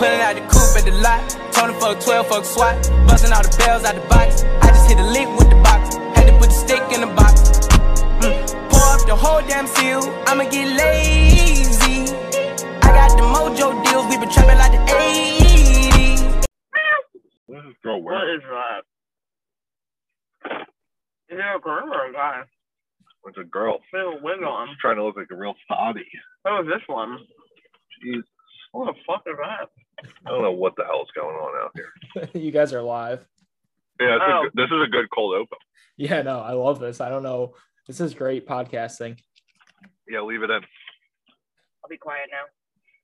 [0.00, 1.20] Pulling out the coupe at the lot.
[1.52, 2.74] Tony fuck 12, fuck SWAT.
[3.06, 4.44] Busting all the bells out the box.
[4.64, 5.94] I just hit a lick with the box.
[6.16, 7.68] Had to put the stick in the box.
[8.24, 8.32] Mm.
[8.72, 10.00] Pour up the whole damn seal.
[10.24, 12.08] I'ma get lazy.
[12.80, 14.08] I got the mojo deals.
[14.08, 16.48] We been trapping like the 80s.
[17.46, 18.40] What is this girl What wearing?
[18.40, 18.82] is that?
[21.28, 22.40] Is it a girl or a guy?
[23.28, 23.78] It's a girl.
[23.92, 24.68] Put a wig on.
[24.68, 26.08] She's trying to look like a real thotty.
[26.46, 27.18] Oh, this one.
[28.00, 28.22] Jeez.
[28.72, 29.68] What the fuck is that?
[30.26, 32.28] I don't know what the hell is going on out here.
[32.42, 33.26] you guys are live.
[34.00, 34.42] Yeah, it's a Oh.
[34.44, 35.58] good- this is a good cold open.
[35.96, 37.00] Yeah, no, I love this.
[37.00, 37.54] I don't know.
[37.86, 39.18] This is great podcasting.
[40.08, 40.62] Yeah, leave it in.
[41.82, 42.44] I'll be quiet now.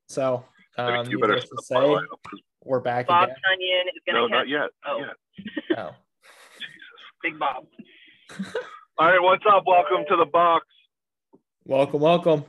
[0.08, 0.44] So,
[0.78, 1.96] um, you better to say,
[2.62, 3.36] we're back Bob again.
[3.36, 4.70] Tunyon is gonna No, catch not yet.
[4.86, 4.98] Oh.
[5.00, 5.78] Not yet.
[5.78, 5.90] Oh.
[7.22, 7.66] Big Bob.
[8.98, 9.64] All right, what's up?
[9.66, 10.66] Welcome to the box.
[11.64, 12.44] Welcome, welcome.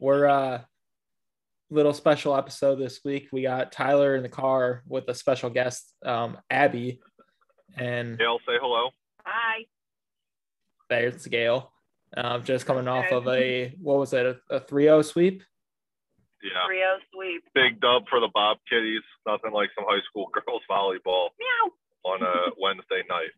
[0.00, 0.60] We're uh
[1.70, 3.28] little special episode this week.
[3.32, 7.00] We got Tyler in the car with a special guest, um, Abby,
[7.76, 8.90] and Gail, say hello.
[9.24, 9.64] Hi.
[10.88, 11.72] there's Gail.
[12.16, 15.42] Um, just coming off of a what was it, a, a 3-0 sweep?
[16.42, 17.44] Yeah, Rio sweep.
[17.54, 19.02] big dub for the Bob Kitties.
[19.26, 21.72] Nothing like some high school girls volleyball Meow.
[22.04, 23.30] on a Wednesday night.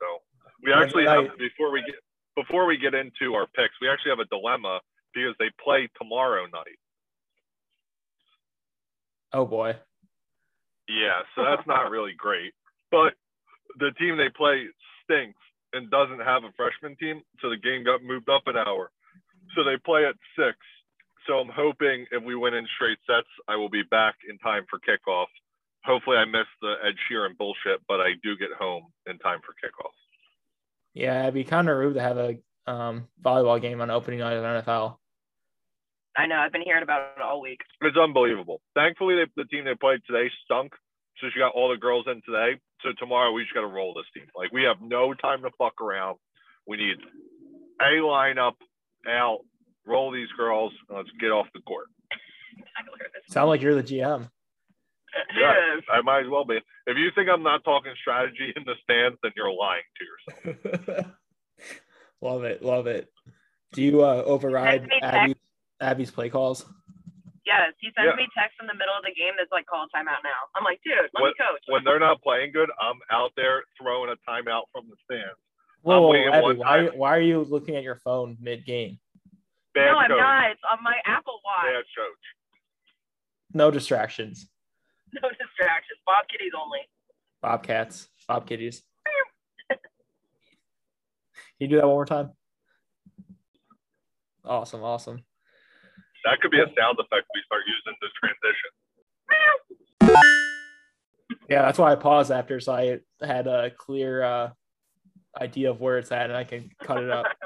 [0.00, 0.22] So
[0.64, 1.28] we Wednesday actually night.
[1.30, 1.94] have before we get
[2.34, 4.80] before we get into our picks, we actually have a dilemma
[5.14, 6.80] because they play tomorrow night.
[9.32, 9.76] Oh boy.
[10.88, 12.52] Yeah, so that's not really great.
[12.90, 13.14] But
[13.78, 14.66] the team they play
[15.04, 15.38] stinks
[15.72, 18.90] and doesn't have a freshman team, so the game got moved up an hour.
[19.54, 20.56] So they play at six.
[21.26, 24.64] So I'm hoping if we win in straight sets, I will be back in time
[24.70, 25.26] for kickoff.
[25.84, 29.52] Hopefully, I missed the Ed Sheeran bullshit, but I do get home in time for
[29.52, 29.94] kickoff.
[30.94, 34.34] Yeah, it'd be kind of rude to have a um, volleyball game on opening night
[34.34, 34.96] of the NFL.
[36.16, 36.36] I know.
[36.36, 37.60] I've been hearing about it all week.
[37.82, 38.60] It's unbelievable.
[38.74, 40.72] Thankfully, they, the team they played today stunk.
[41.20, 42.60] So she got all the girls in today.
[42.82, 44.28] So tomorrow we just got to roll this team.
[44.34, 46.18] Like we have no time to fuck around.
[46.66, 46.96] We need
[47.80, 48.54] a lineup
[49.08, 49.40] out,
[49.86, 51.86] roll these girls, and let's get off the court.
[53.28, 54.28] Sound like you're the GM.
[55.38, 55.52] Yeah.
[55.74, 55.84] Yes.
[55.92, 56.56] I might as well be.
[56.86, 61.06] If you think I'm not talking strategy in the stands, then you're lying to yourself.
[62.20, 63.08] love it, love it.
[63.72, 65.02] Do you uh, override Text.
[65.02, 65.35] Abby,
[65.80, 66.64] Abby's play calls?
[67.44, 67.72] Yes.
[67.80, 68.16] He sends Yeah.
[68.16, 70.40] me text in the middle of the game that's like, call timeout now.
[70.54, 71.62] I'm like, dude, let What- me coach.
[71.66, 75.38] When they're not playing good, I'm out there throwing a timeout from the stands.
[75.82, 76.98] Whoa, whoa, waiting Abby, why, time.
[76.98, 78.98] why are you looking at your phone mid game?
[79.74, 80.18] Bad no, I'm coach.
[80.18, 80.50] not.
[80.50, 81.64] It's on my Apple Watch.
[81.66, 82.24] Bad coach.
[83.54, 84.50] No distractions.
[85.22, 86.00] No distractions.
[86.04, 86.80] Bob Kitties only.
[87.40, 88.82] Bobcats, Bob Kitties.
[89.70, 89.78] Can
[91.60, 92.32] you do that one more time?
[94.44, 95.24] Awesome, awesome.
[96.26, 98.70] That could be a sound effect we start using this transition.
[101.48, 104.50] Yeah, that's why I paused after, so I had a clear uh,
[105.40, 107.26] idea of where it's at, and I can cut it up.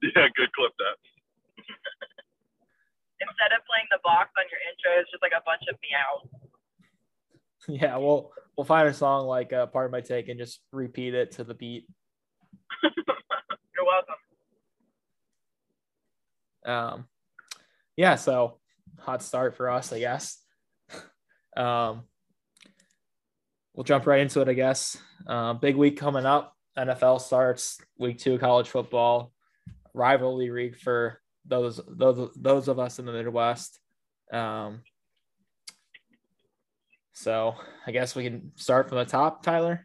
[0.00, 0.94] Yeah, good clip that.
[3.20, 6.30] Instead of playing the box on your intro, it's just like a bunch of meows.
[7.82, 11.14] yeah, we'll we'll find a song like uh, "Part of My Take" and just repeat
[11.14, 11.88] it to the beat.
[12.84, 14.14] You're welcome.
[16.64, 17.08] Um,
[17.98, 18.58] yeah, so
[19.00, 20.38] hot start for us, I guess.
[21.56, 22.04] Um,
[23.74, 24.96] we'll jump right into it, I guess.
[25.26, 26.54] Uh, big week coming up.
[26.78, 29.32] NFL starts week two, college football,
[29.92, 33.80] rivalry week for those those those of us in the Midwest.
[34.32, 34.82] Um,
[37.12, 39.84] so I guess we can start from the top, Tyler.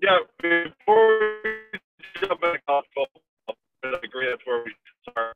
[0.00, 1.80] Yeah, before we
[2.20, 4.72] jump into college football, I agree that's where we
[5.10, 5.34] start.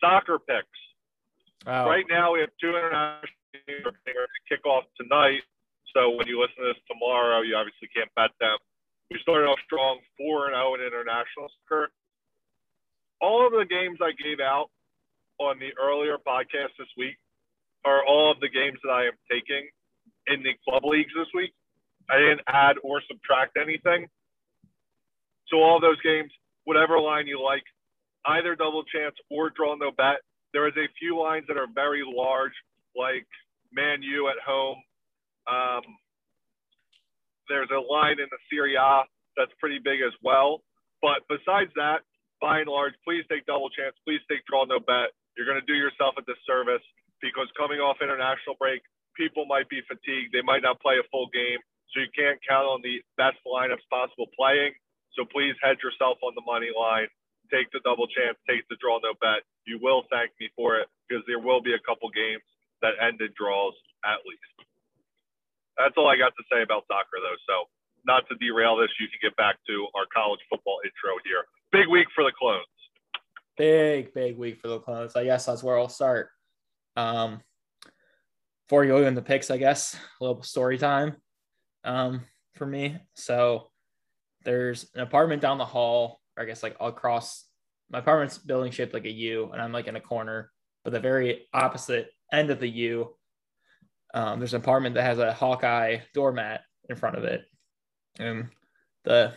[0.00, 0.80] Soccer picks.
[1.66, 3.26] Oh, Right now, we have two international
[3.66, 5.42] games that are going to kick off tonight.
[5.94, 8.56] So when you listen to this tomorrow, you obviously can't bet them.
[9.10, 11.90] We started off strong, 4 and 0 in international soccer.
[13.20, 14.68] All of the games I gave out
[15.38, 17.16] on the earlier podcast this week
[17.84, 19.70] are all of the games that I am taking
[20.26, 21.54] in the club leagues this week.
[22.10, 24.06] I didn't add or subtract anything.
[25.48, 26.30] So all those games,
[26.64, 27.62] whatever line you like,
[28.28, 30.22] either double chance or draw no bet.
[30.52, 32.54] There is a few lines that are very large,
[32.96, 33.26] like
[33.72, 34.78] Man U at home.
[35.46, 35.82] Um,
[37.48, 39.06] there's a line in the Serie A
[39.36, 40.62] that's pretty big as well.
[41.02, 42.02] But besides that,
[42.40, 43.94] by and large, please take double chance.
[44.04, 45.14] Please take draw no bet.
[45.36, 46.84] You're going to do yourself a disservice
[47.20, 48.82] because coming off international break,
[49.16, 50.32] people might be fatigued.
[50.32, 51.60] They might not play a full game.
[51.92, 54.74] So you can't count on the best lineups possible playing.
[55.16, 57.08] So please hedge yourself on the money line.
[57.52, 59.42] Take the double chance, take the draw no bet.
[59.66, 62.42] You will thank me for it because there will be a couple games
[62.82, 64.68] that end in draws at least.
[65.78, 67.38] That's all I got to say about soccer, though.
[67.46, 67.68] So,
[68.06, 71.44] not to derail this, you can get back to our college football intro here.
[71.72, 72.64] Big week for the clones.
[73.56, 75.16] Big, big week for the clones.
[75.16, 76.30] I guess that's where I'll start.
[76.96, 77.40] Um,
[78.66, 81.16] before you go in the picks, I guess a little story time
[81.84, 82.22] um,
[82.54, 82.96] for me.
[83.14, 83.68] So
[84.44, 87.44] there's an apartment down the hall, I guess like across
[87.90, 90.50] my apartment's building shaped like a U, and I'm like in a corner.
[90.84, 93.14] But the very opposite end of the U,
[94.14, 97.44] um, there's an apartment that has a Hawkeye doormat in front of it.
[98.18, 98.48] And
[99.04, 99.32] the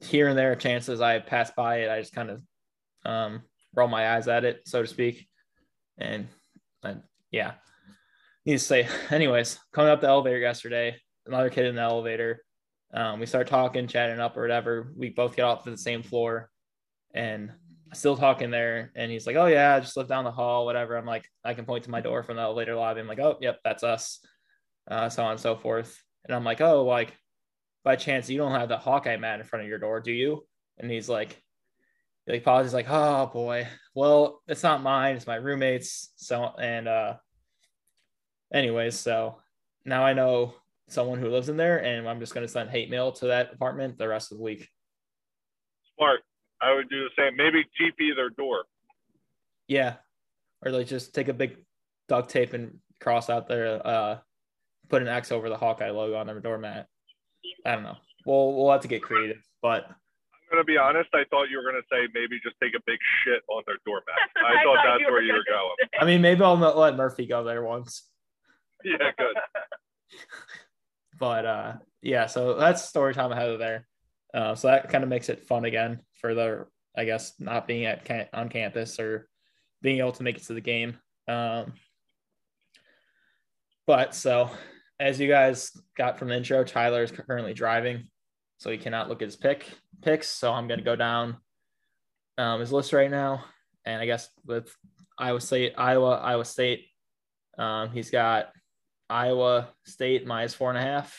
[0.00, 2.42] here and there chances I pass by it, I just kind of
[3.04, 3.42] um,
[3.74, 5.26] roll my eyes at it, so to speak.
[5.98, 6.28] And,
[6.82, 7.52] and yeah,
[8.44, 10.96] need to say, anyways, coming up the elevator yesterday,
[11.26, 12.42] another kid in the elevator.
[12.94, 14.92] Um, we start talking, chatting up or whatever.
[14.96, 16.48] We both get off to the same floor
[17.12, 17.50] and
[17.92, 18.92] still talking there.
[18.94, 20.96] And he's like, Oh, yeah, I just live down the hall, whatever.
[20.96, 23.00] I'm like, I can point to my door from the elevator lobby.
[23.00, 24.20] I'm like, Oh, yep, that's us.
[24.88, 26.00] Uh, so on and so forth.
[26.24, 27.12] And I'm like, Oh, like,
[27.82, 30.46] by chance, you don't have the Hawkeye mat in front of your door, do you?
[30.78, 31.42] And he's like,
[32.26, 37.14] like pauses like oh boy well it's not mine it's my roommate's so and uh
[38.52, 39.38] anyways so
[39.84, 40.54] now i know
[40.94, 43.52] someone who lives in there and i'm just going to send hate mail to that
[43.52, 44.68] apartment the rest of the week
[45.96, 46.20] Smart.
[46.60, 47.36] I would do the same.
[47.36, 48.64] Maybe TP their door.
[49.68, 49.96] yeah
[50.64, 51.58] or like just take a big
[52.08, 54.18] duct tape and cross out their, uh
[54.88, 56.86] put an x over the hawkeye logo on their doormat
[57.66, 57.96] i don't know
[58.26, 61.08] we'll we'll have to get creative but I'm gonna be honest.
[61.14, 64.14] I thought you were gonna say maybe just take a big shit on their doormat.
[64.36, 66.96] I, I thought thought that's you where you were gonna i mean maybe i'll let
[66.96, 68.08] murphy go there once
[68.84, 69.36] Yeah, good.
[71.24, 71.72] but uh
[72.02, 73.86] yeah so that's story time ahead of there.
[74.34, 77.86] Uh, so that kind of makes it fun again for the i guess not being
[77.86, 79.26] at on campus or
[79.80, 80.98] being able to make it to the game.
[81.26, 81.72] Um
[83.86, 84.50] but so
[85.00, 88.08] as you guys got from the intro tyler is currently driving
[88.58, 89.66] so he cannot look at his pick
[90.02, 91.38] picks so i'm going to go down
[92.36, 93.44] um, his list right now.
[93.86, 94.76] And i guess with
[95.18, 96.86] iowa state iowa iowa state
[97.56, 98.50] um, he's got
[99.14, 101.14] Iowa State minus four and a half,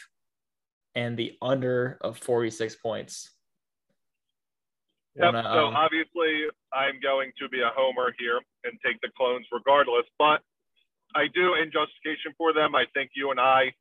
[0.96, 3.32] and the under of 46 points.
[5.16, 5.24] Yep.
[5.24, 9.48] Wanna, so um, obviously, I'm going to be a homer here and take the clones
[9.50, 10.04] regardless.
[10.20, 10.44] But
[11.16, 13.72] I do, in justification for them, I think you and I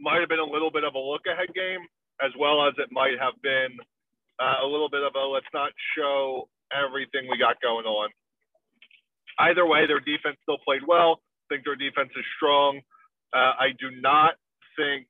[0.00, 1.84] might have been a little bit of a look ahead game,
[2.24, 3.76] as well as it might have been
[4.40, 8.08] uh, a little bit of a let's not show everything we got going on.
[9.38, 11.20] Either way, their defense still played well.
[11.44, 12.80] I think their defense is strong.
[13.34, 14.36] Uh, I do not
[14.78, 15.06] think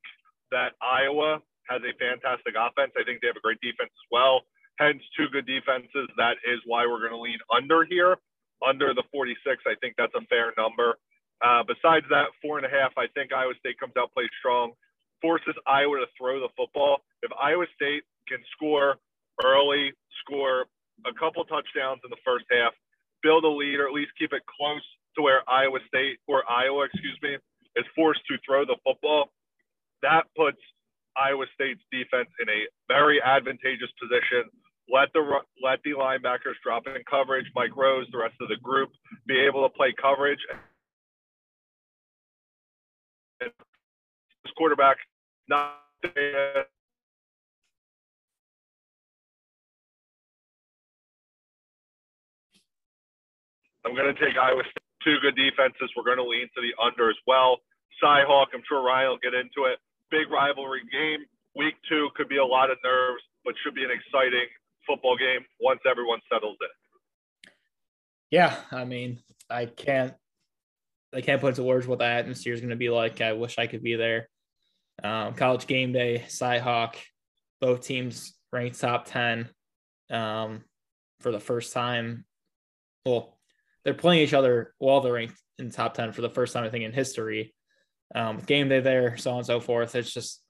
[0.51, 1.39] that Iowa
[1.69, 2.93] has a fantastic offense.
[2.99, 4.43] I think they have a great defense as well.
[4.79, 6.09] Hence, two good defenses.
[6.17, 8.17] That is why we're going to lean under here,
[8.65, 9.39] under the 46.
[9.67, 10.97] I think that's a fair number.
[11.43, 12.93] Uh, besides that, four and a half.
[12.97, 14.73] I think Iowa State comes out plays strong,
[15.21, 17.01] forces Iowa to throw the football.
[17.23, 18.97] If Iowa State can score
[19.45, 19.93] early,
[20.25, 20.67] score
[21.07, 22.73] a couple touchdowns in the first half,
[23.23, 24.83] build a lead, or at least keep it close
[25.17, 27.37] to where Iowa State or Iowa, excuse me,
[27.75, 29.29] is forced to throw the football,
[30.01, 30.57] that puts
[31.17, 34.49] Iowa State's defense in a very advantageous position.
[34.91, 35.21] Let the
[35.63, 37.45] let the linebackers drop in coverage.
[37.55, 38.89] Mike Rose, the rest of the group,
[39.27, 40.39] be able to play coverage.
[43.41, 43.51] And
[44.43, 44.97] this quarterback
[45.47, 45.75] not
[53.85, 54.84] I'm going to take Iowa State.
[55.05, 55.93] Two good defenses.
[55.95, 57.59] We're going to lean to the under as well.
[58.03, 59.77] Cyhawk, I'm sure Ryan will get into it.
[60.09, 61.25] Big rivalry game.
[61.55, 64.47] Week two could be a lot of nerves, but should be an exciting
[64.85, 67.51] football game once everyone settles in.
[68.31, 69.19] Yeah, I mean,
[69.49, 70.13] I can't,
[71.13, 73.21] I can't put into words what the atmosphere is going to be like.
[73.21, 74.27] I wish I could be there.
[75.03, 76.95] Um, college game day, Cyhawk,
[77.61, 79.49] both teams ranked top ten
[80.09, 80.63] um,
[81.21, 82.25] for the first time.
[83.05, 83.34] Well,
[83.85, 86.69] they're playing each other while they're ranked in top 10 for the first time, I
[86.69, 87.53] think, in history.
[88.13, 89.95] Um, game day there, so on and so forth.
[89.95, 90.41] It's just,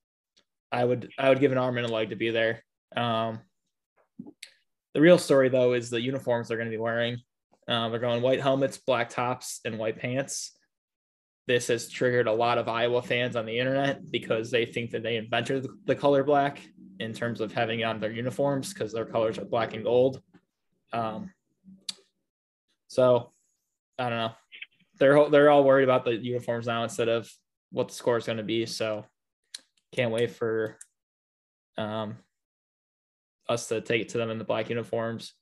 [0.72, 2.64] I would, I would give an arm and a leg to be there.
[2.96, 3.42] Um,
[4.94, 7.18] the real story, though, is the uniforms they're going to be wearing.
[7.68, 10.52] Um, they're going white helmets, black tops, and white pants.
[11.48, 15.04] This has triggered a lot of Iowa fans on the internet because they think that
[15.04, 16.62] they invented the color black
[17.00, 20.22] in terms of having on their uniforms because their colors are black and gold.
[20.94, 21.32] Um,
[22.88, 23.32] so
[24.00, 24.32] I don't know.
[25.00, 27.30] They're they're all worried about the uniforms now instead of
[27.72, 28.66] what the score is going to be.
[28.66, 29.06] So
[29.94, 30.78] can't wait for
[31.78, 32.18] um,
[33.50, 35.34] us to take it to them in the black uniforms.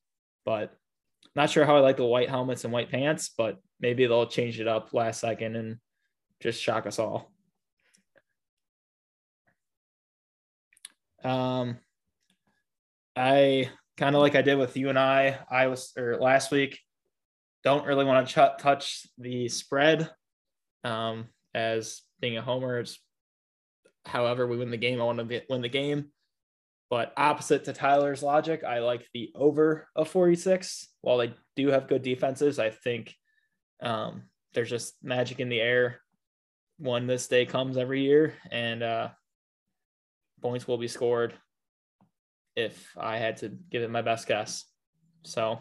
[0.46, 0.76] But
[1.36, 4.60] Not sure how I like the white helmets and white pants, but maybe they'll change
[4.60, 5.78] it up last second and
[6.42, 7.32] just shock us all.
[11.24, 11.78] Um,
[13.16, 16.80] I kind of like I did with you and I, I was or last week,
[17.64, 20.10] don't really want to ch- touch the spread.
[20.84, 23.00] Um, as being a homer, it's
[24.06, 26.06] however we win the game, I want to win the game.
[26.90, 30.90] But opposite to Tyler's logic, I like the over of 46.
[31.02, 33.16] While they do have good defenses, I think
[33.82, 36.02] um, there's just magic in the air
[36.78, 39.10] when this day comes every year, and uh,
[40.42, 41.34] points will be scored
[42.56, 44.66] if I had to give it my best guess.
[45.24, 45.60] So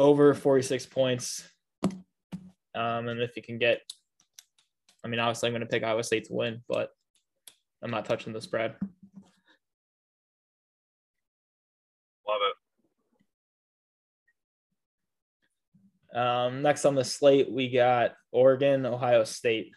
[0.00, 1.46] over 46 points.
[2.74, 3.82] Um, and if you can get,
[5.04, 6.88] I mean, obviously I'm going to pick Iowa State to win, but
[7.82, 8.76] I'm not touching the spread.
[12.26, 12.40] Love
[16.14, 16.16] it.
[16.16, 19.70] Um, next on the slate, we got Oregon, Ohio State.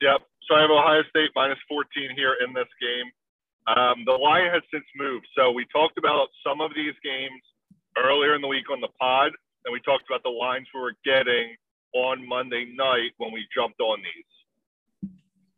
[0.00, 0.20] Yep.
[0.48, 3.10] So I have Ohio State minus 14 here in this game.
[3.66, 5.26] Um, the line has since moved.
[5.36, 7.40] So we talked about some of these games
[7.96, 9.32] earlier in the week on the pod,
[9.64, 11.56] and we talked about the lines we were getting
[11.94, 14.34] on Monday night when we jumped on these.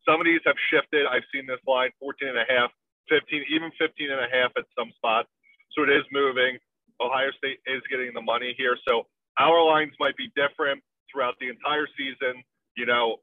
[0.06, 1.06] Some of these have shifted.
[1.06, 2.70] I've seen this line 14 and a half,
[3.08, 5.28] 15, even 15 and a half at some spots.
[5.74, 6.58] So it is moving.
[7.00, 8.78] Ohio State is getting the money here.
[8.86, 9.06] So
[9.38, 12.40] our lines might be different throughout the entire season.
[12.76, 13.18] You know,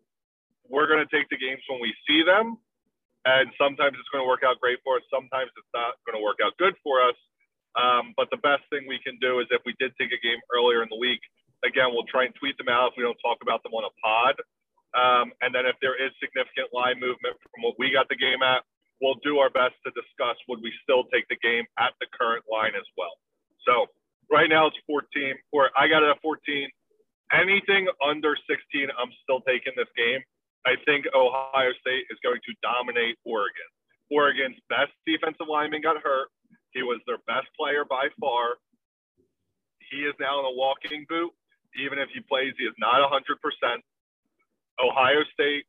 [0.67, 2.57] we're going to take the games when we see them.
[3.23, 5.03] And sometimes it's going to work out great for us.
[5.07, 7.15] Sometimes it's not going to work out good for us.
[7.73, 10.37] Um, but the best thing we can do is if we did take a game
[10.53, 11.21] earlier in the week,
[11.65, 13.93] again, we'll try and tweet them out if we don't talk about them on a
[13.97, 14.35] pod.
[14.93, 18.45] Um, and then if there is significant line movement from what we got the game
[18.45, 18.61] at,
[19.01, 22.45] we'll do our best to discuss would we still take the game at the current
[22.45, 23.17] line as well.
[23.65, 23.89] So
[24.29, 26.69] right now it's 14, or I got it at 14.
[27.33, 30.21] Anything under 16, I'm still taking this game.
[30.63, 33.67] I think Ohio State is going to dominate Oregon.
[34.13, 36.29] Oregon's best defensive lineman got hurt.
[36.73, 38.57] He was their best player by far.
[39.93, 41.31] He is now in a walking boot.
[41.77, 43.13] Even if he plays, he is not 100%.
[44.81, 45.65] Ohio State,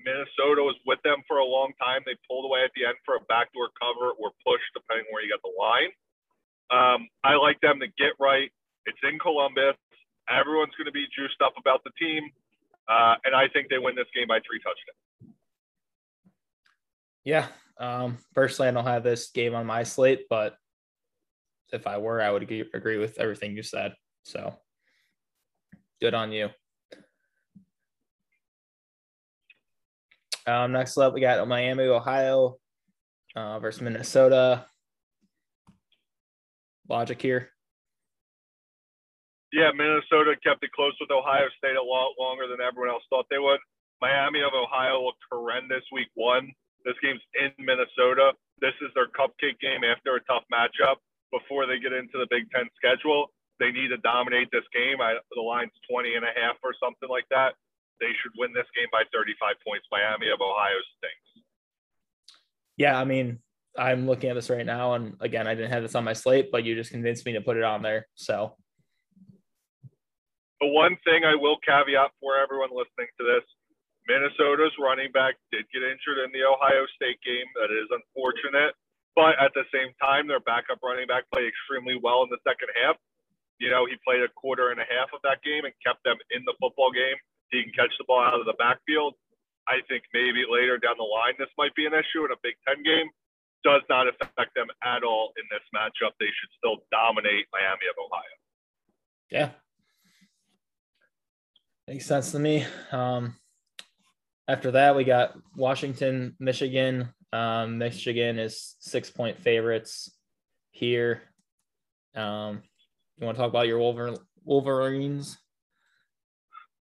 [0.00, 2.00] Minnesota was with them for a long time.
[2.04, 5.32] They pulled away at the end for a backdoor cover or push, depending where you
[5.32, 5.92] got the line.
[6.68, 8.52] Um, I like them to get right.
[8.84, 9.76] It's in Columbus.
[10.28, 12.28] Everyone's going to be juiced up about the team.
[12.88, 15.05] Uh, and I think they win this game by three touchdowns.
[17.26, 17.48] Yeah.
[17.78, 20.56] Um, personally, I don't have this game on my slate, but
[21.72, 23.94] if I were, I would agree, with everything you said.
[24.24, 24.54] So
[26.00, 26.48] good on you.
[30.46, 32.58] Um, next up, we got Miami, Ohio
[33.34, 34.64] uh, versus Minnesota.
[36.88, 37.50] Logic here.
[39.52, 43.26] Yeah, Minnesota kept it close with Ohio State a lot longer than everyone else thought
[43.28, 43.58] they would.
[44.00, 46.52] Miami of Ohio looked horrendous week one.
[46.86, 48.30] This game's in Minnesota.
[48.62, 51.02] This is their cupcake game after a tough matchup
[51.34, 53.34] before they get into the Big Ten schedule.
[53.58, 55.02] They need to dominate this game.
[55.02, 57.58] I, the line's 20 and a half or something like that.
[57.98, 59.86] They should win this game by 35 points.
[59.90, 61.44] Miami of Ohio stinks.
[62.76, 63.40] Yeah, I mean,
[63.76, 66.52] I'm looking at this right now, and again, I didn't have this on my slate,
[66.52, 68.06] but you just convinced me to put it on there.
[68.14, 68.54] So
[70.60, 73.44] the one thing I will caveat for everyone listening to this
[74.06, 77.46] Minnesota's running back did get injured in the Ohio State game.
[77.58, 78.74] That is unfortunate.
[79.18, 82.70] But at the same time, their backup running back played extremely well in the second
[82.78, 82.96] half.
[83.58, 86.20] You know, he played a quarter and a half of that game and kept them
[86.30, 87.16] in the football game.
[87.50, 89.16] He can catch the ball out of the backfield.
[89.66, 92.54] I think maybe later down the line, this might be an issue in a Big
[92.68, 93.08] Ten game.
[93.64, 96.14] Does not affect them at all in this matchup.
[96.20, 98.36] They should still dominate Miami of Ohio.
[99.32, 99.50] Yeah,
[101.88, 102.66] Makes sense to me.
[102.90, 103.36] Um,
[104.48, 107.12] after that, we got Washington, Michigan.
[107.32, 110.16] Um, Michigan is six point favorites
[110.70, 111.22] here.
[112.14, 112.62] Um,
[113.18, 115.38] you want to talk about your Wolver- Wolverines?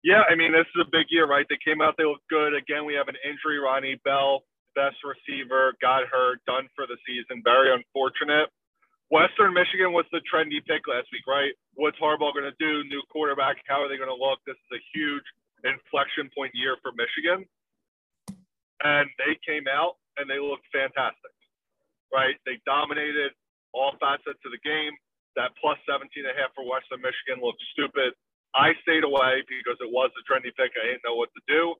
[0.03, 1.45] Yeah, I mean, this is a big year, right?
[1.49, 2.55] They came out, they look good.
[2.55, 3.59] Again, we have an injury.
[3.59, 7.43] Ronnie Bell, best receiver, got hurt, done for the season.
[7.43, 8.47] Very unfortunate.
[9.11, 11.51] Western Michigan was the trendy pick last week, right?
[11.73, 12.87] What's Harbaugh going to do?
[12.87, 13.57] New quarterback.
[13.67, 14.39] How are they going to look?
[14.45, 15.25] This is a huge
[15.63, 17.45] inflection point year for Michigan.
[18.83, 21.35] And they came out and they looked fantastic,
[22.11, 22.35] right?
[22.47, 23.35] They dominated
[23.73, 24.95] all facets of the game.
[25.35, 28.15] That plus 17 and a half for Western Michigan looked stupid.
[28.55, 30.73] I stayed away because it was a trendy pick.
[30.73, 31.75] I didn't know what to do.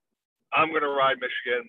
[0.54, 1.68] I'm going to ride Michigan.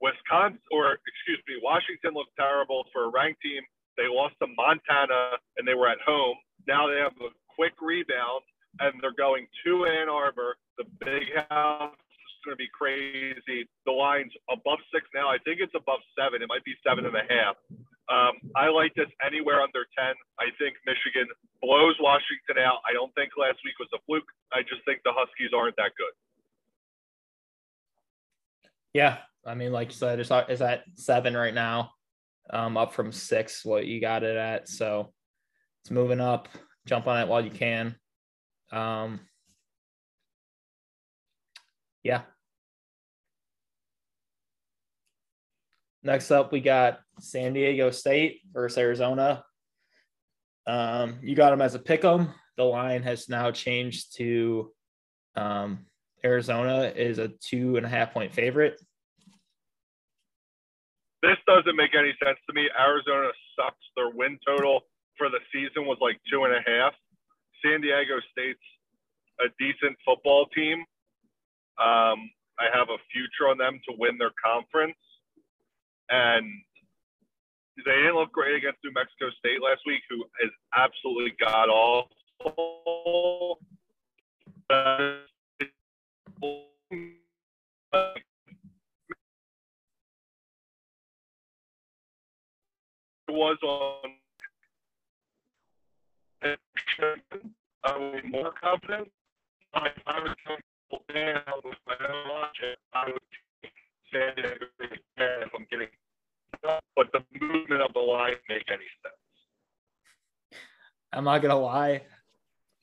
[0.00, 3.62] Wisconsin, or excuse me, Washington looked terrible for a ranked team
[3.96, 6.38] They lost to Montana and they were at home.
[6.66, 8.46] Now they have a quick rebound
[8.78, 10.56] and they're going to Ann Arbor.
[10.78, 13.68] The big house is going to be crazy.
[13.84, 15.28] The line's above six now.
[15.28, 16.40] I think it's above seven.
[16.40, 17.58] It might be seven and a half.
[18.08, 20.14] Um, I like this anywhere under 10.
[20.40, 21.28] I think Michigan
[21.60, 22.80] blows Washington out.
[22.88, 24.24] I don't think last week was a fluke.
[24.52, 26.14] I just think the Huskies aren't that good.
[28.94, 29.18] Yeah.
[29.44, 31.90] I mean, like you said, it's, at seven right now,
[32.50, 34.68] um, up from six, what you got it at.
[34.68, 35.12] So
[35.82, 36.48] it's moving up.
[36.86, 37.96] Jump on it while you can.
[38.72, 39.20] Um,
[42.08, 42.22] yeah.
[46.02, 49.44] Next up, we got San Diego State versus Arizona.
[50.66, 52.32] Um, you got them as a pick 'em.
[52.56, 54.72] The line has now changed to
[55.36, 55.84] um,
[56.24, 58.80] Arizona is a two and a half point favorite.
[61.22, 62.70] This doesn't make any sense to me.
[62.78, 63.76] Arizona sucks.
[63.96, 64.80] Their win total
[65.18, 66.94] for the season was like two and a half.
[67.62, 68.60] San Diego State's
[69.40, 70.84] a decent football team.
[71.78, 74.96] Um, I have a future on them to win their conference.
[76.10, 76.46] And
[77.84, 82.08] they didn't look great against New Mexico State last week, who is absolutely god awful.
[93.38, 94.18] was on
[98.30, 99.10] more confident.
[99.74, 99.88] I
[101.12, 102.48] down with my own
[102.94, 103.20] I would
[105.20, 105.88] if I'm getting
[106.96, 109.14] but the movement of the line make any sense.
[111.12, 112.02] I'm not gonna lie.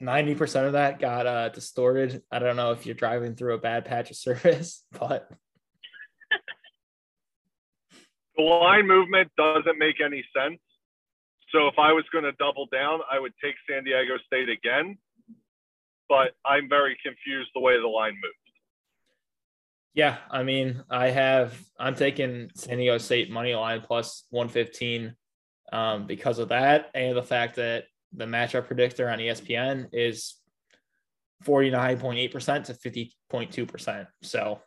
[0.01, 2.21] 90% of that got uh, distorted.
[2.31, 5.29] I don't know if you're driving through a bad patch of surface, but
[8.35, 10.59] the line movement doesn't make any sense.
[11.51, 14.97] So if I was going to double down, I would take San Diego State again.
[16.07, 18.35] But I'm very confused the way the line moved.
[19.93, 25.15] Yeah, I mean, I have I'm taking San Diego State money line plus 115
[25.71, 30.35] um, because of that and the fact that the matchup predictor on ESPN is
[31.43, 34.07] 49.8% to 50.2%.
[34.21, 34.61] So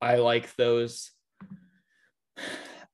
[0.00, 1.10] I like those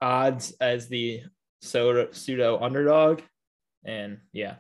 [0.01, 1.23] odds as the
[1.61, 3.23] pseudo, pseudo underdog.
[3.85, 4.57] And yeah.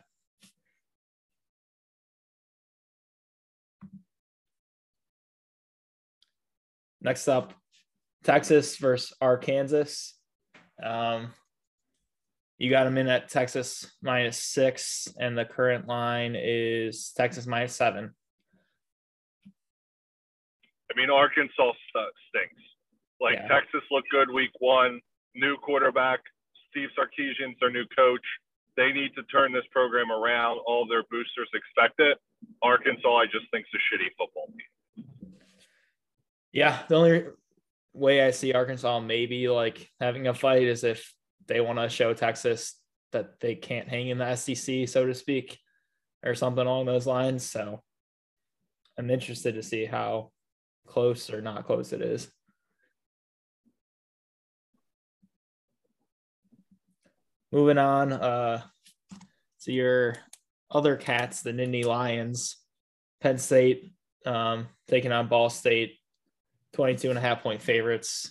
[7.05, 7.53] Next up,
[8.25, 10.14] Texas versus Arkansas.
[10.83, 11.33] Um,
[12.57, 17.77] you got them in at Texas minus six, and the current line is Texas minus
[17.77, 18.14] seven.
[19.47, 21.73] I mean, Arkansas
[22.31, 22.62] stinks.
[23.21, 23.49] Like yeah.
[23.49, 25.01] Texas looked good week one,
[25.35, 26.21] new quarterback,
[26.71, 28.25] Steve Sarkisian's their new coach.
[28.79, 30.59] They need to turn this program around.
[30.67, 32.19] All their boosters expect it.
[32.62, 34.67] Arkansas, I just think, is a shitty football team.
[36.55, 37.25] Yeah, the only
[37.95, 41.12] way I see Arkansas maybe like having a fight is if
[41.49, 42.77] they want to show Texas
[43.11, 45.59] that they can't hang in the SEC, so to speak,
[46.25, 47.45] or something along those lines.
[47.45, 47.83] So
[48.97, 50.31] I'm interested to see how
[50.87, 52.31] close or not close it is.
[57.51, 58.62] Moving on uh,
[59.62, 60.19] to your
[60.71, 62.59] other cats, the Nittany Lions,
[63.21, 63.93] Penn State
[64.25, 65.99] um, taking on Ball State,
[66.74, 68.30] 22 and a half point favorites.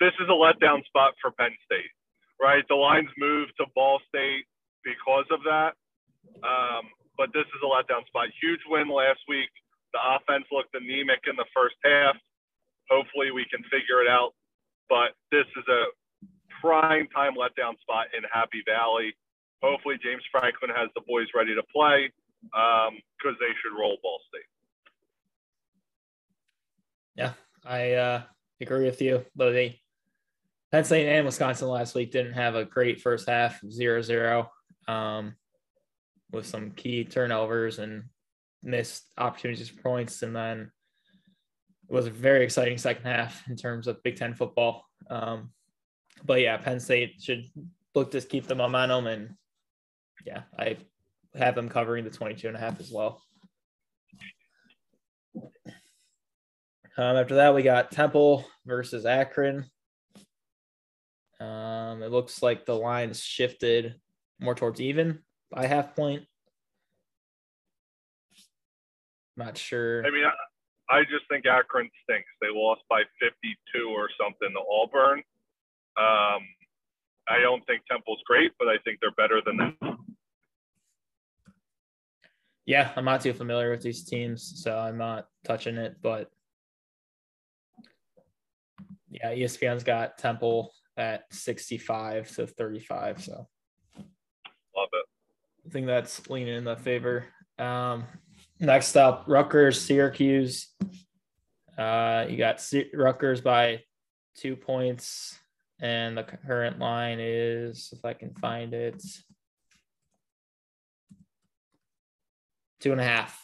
[0.00, 1.90] This is a letdown spot for Penn State,
[2.40, 2.64] right?
[2.68, 4.44] The lines moved to Ball State
[4.82, 5.72] because of that.
[6.42, 8.28] Um, but this is a letdown spot.
[8.42, 9.48] Huge win last week.
[9.92, 12.16] The offense looked anemic in the first half.
[12.90, 14.34] Hopefully, we can figure it out
[14.88, 15.82] but this is a
[16.60, 19.14] prime time letdown spot in Happy Valley.
[19.62, 22.12] Hopefully, James Franklin has the boys ready to play
[22.52, 24.48] because um, they should roll Ball State.
[27.16, 27.32] Yeah,
[27.64, 28.22] I uh,
[28.60, 29.24] agree with you.
[29.36, 29.52] Though
[30.72, 34.48] Penn State and Wisconsin last week didn't have a great first half, 0-0,
[34.88, 35.36] um,
[36.32, 38.04] with some key turnovers and
[38.62, 40.72] missed opportunities for points, and then
[41.88, 44.84] it was a very exciting second half in terms of Big Ten football.
[45.10, 45.50] Um,
[46.24, 47.44] but yeah, Penn State should
[47.94, 49.06] look to keep the momentum.
[49.06, 49.30] And
[50.24, 50.78] yeah, I
[51.34, 53.22] have them covering the 22 and a half as well.
[56.96, 59.66] Um, after that, we got Temple versus Akron.
[61.40, 63.96] Um, it looks like the lines shifted
[64.40, 66.24] more towards even by half point.
[69.36, 70.06] Not sure.
[70.06, 70.24] I mean,
[70.88, 72.28] I just think Akron stinks.
[72.40, 75.18] They lost by 52 or something to Auburn.
[75.96, 76.42] Um,
[77.28, 79.96] I don't think Temple's great, but I think they're better than that.
[82.66, 85.96] Yeah, I'm not too familiar with these teams, so I'm not touching it.
[86.00, 86.30] But
[89.14, 93.22] yeah, ESPN's got Temple at 65 to 35.
[93.22, 93.46] So
[93.96, 95.06] Love it.
[95.66, 97.26] I think that's leaning in the favor.
[97.58, 98.04] Um,
[98.58, 100.68] next up, Rutgers, Syracuse.
[101.78, 103.82] Uh, you got C- Rutgers by
[104.36, 105.38] two points,
[105.80, 109.00] and the current line is, if I can find it,
[112.80, 113.43] two and a half.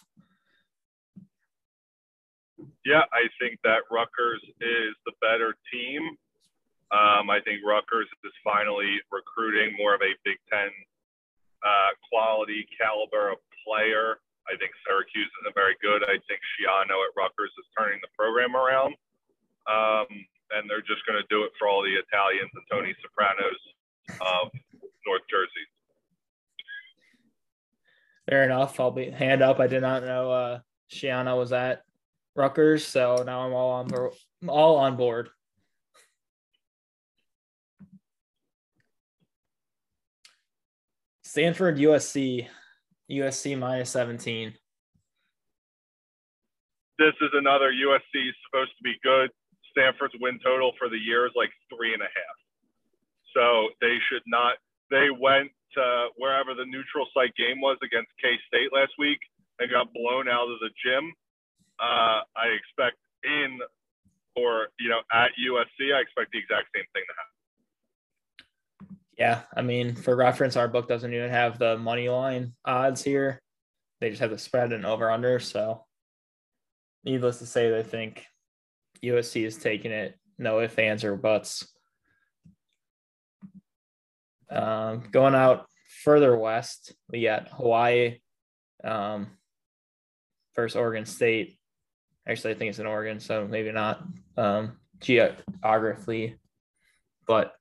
[2.85, 6.17] Yeah, I think that Rutgers is the better team.
[6.91, 10.73] Um, I think Rutgers is finally recruiting more of a Big Ten
[11.63, 14.19] uh, quality caliber of player.
[14.49, 16.03] I think Syracuse isn't very good.
[16.03, 18.97] I think Schiano at Rutgers is turning the program around.
[19.69, 20.09] Um,
[20.51, 23.61] and they're just going to do it for all the Italians and Tony Sopranos
[24.19, 24.51] of
[25.07, 25.67] North Jersey.
[28.29, 28.81] Fair enough.
[28.81, 29.61] I'll be hand up.
[29.61, 30.59] I did not know uh
[30.91, 31.85] Schiano was at
[32.37, 34.13] Rutgers, so now I'm all on board
[34.49, 35.29] all on board.
[41.23, 42.49] Stanford USC
[43.11, 44.55] USC minus 17.
[46.99, 49.31] This is another USC supposed to be good.
[49.71, 52.37] Stanford's win total for the year is like three and a half.
[53.35, 54.59] So they should not.
[54.91, 55.51] They went
[56.17, 59.19] wherever the neutral site game was against K State last week
[59.61, 61.15] and got blown out of the gym.
[61.81, 63.59] Uh, I expect in
[64.37, 67.31] or you know at USC, I expect the exact same thing to happen.
[69.17, 73.43] Yeah, I mean, for reference, our book doesn't even have the money line odds here.
[74.01, 75.39] They just have the spread and over under.
[75.39, 75.85] So,
[77.05, 78.25] needless to say, they think
[79.05, 80.19] USC is taking it.
[80.39, 81.71] No ifs, ands, or buts.
[84.51, 85.67] Um, going out
[86.03, 88.21] further west, we got Hawaii
[88.83, 89.29] um,
[90.57, 91.60] versus Oregon State.
[92.29, 94.03] Actually, I think it's in Oregon, so maybe not
[94.37, 96.37] um, geographically,
[97.27, 97.55] but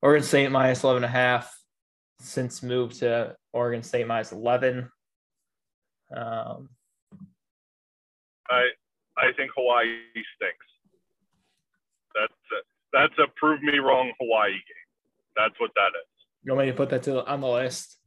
[0.00, 1.54] Oregon State minus 11 and a half
[2.20, 4.90] since moved to Oregon State minus 11.
[6.14, 6.68] Um,
[8.50, 8.68] I
[9.16, 9.98] I think Hawaii
[10.36, 10.66] stinks.
[12.14, 12.60] That's a,
[12.92, 14.88] that's a prove me wrong Hawaii game.
[15.36, 16.08] That's what that is.
[16.44, 17.98] you want me to put that to on the list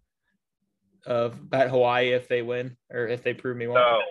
[1.05, 4.01] of bet Hawaii if they win or if they prove me wrong?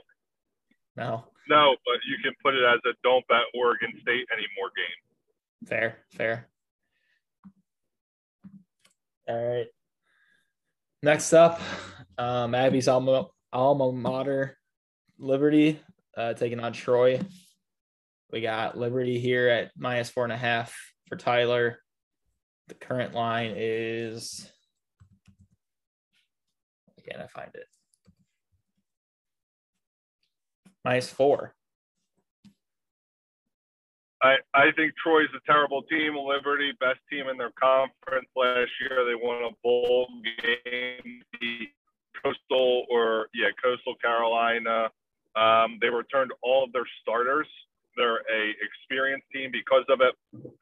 [0.96, 1.24] No, No.
[1.48, 5.68] No, but you can put it as a don't bet Oregon State anymore game.
[5.68, 6.48] Fair, fair.
[9.28, 9.66] All right.
[11.02, 11.60] Next up,
[12.18, 14.56] um, Abby's alma, alma mater,
[15.18, 15.80] Liberty,
[16.16, 17.20] uh, taking on Troy.
[18.30, 20.74] We got Liberty here at minus four and a half
[21.08, 21.78] for Tyler.
[22.68, 24.50] The current line is,
[26.98, 27.66] again, I find it
[30.84, 31.54] minus four.
[34.22, 36.16] I, I think Troy's a terrible team.
[36.16, 39.04] Liberty, best team in their conference last year.
[39.04, 41.68] They won a bowl game, the
[42.22, 44.88] Coastal or yeah, Coastal Carolina.
[45.36, 47.48] Um, they returned all of their starters.
[47.96, 50.14] They're a experienced team because of it.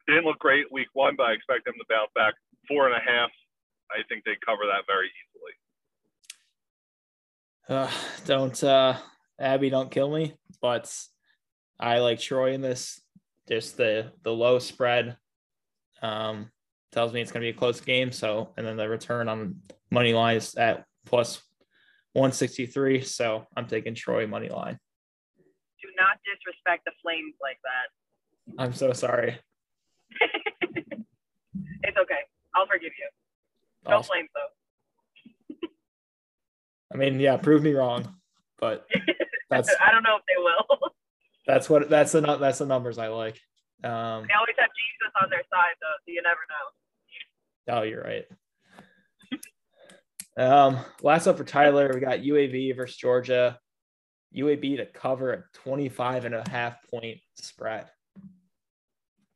[0.07, 2.33] Didn't look great week one, but I expect them to bounce back.
[2.67, 3.29] Four and a half.
[3.91, 5.53] I think they cover that very easily.
[7.69, 7.89] Uh,
[8.25, 8.97] don't uh,
[9.39, 10.35] Abby, don't kill me.
[10.61, 10.93] But
[11.79, 13.01] I like Troy in this.
[13.47, 15.17] Just the the low spread
[16.01, 16.49] um,
[16.91, 18.11] tells me it's going to be a close game.
[18.11, 19.55] So, and then the return on
[19.91, 21.41] money line is at plus
[22.13, 23.01] 163.
[23.01, 24.77] So I'm taking Troy money line.
[25.81, 28.61] Do not disrespect the Flames like that.
[28.61, 29.37] I'm so sorry.
[30.21, 32.19] it's okay.
[32.55, 33.09] I'll forgive you.
[33.89, 34.07] No Awesome.
[34.07, 35.67] Flames though.
[36.93, 38.15] I mean, yeah, prove me wrong,
[38.63, 38.87] but
[39.49, 40.91] that's I don't know if they will.
[41.47, 43.35] that's what that's the that's the numbers I like.
[43.83, 47.79] Um, they always have Jesus on their side though, so you never know.
[47.79, 48.25] Oh, you're right.
[50.35, 53.59] Um, last up for Tyler, we got UAB versus Georgia.
[54.35, 57.85] UAB to cover a 25 and a half point spread.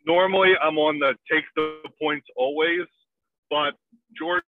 [0.08, 2.88] Normally, I'm on the take the points always,
[3.52, 3.76] but
[4.18, 4.42] Georgia,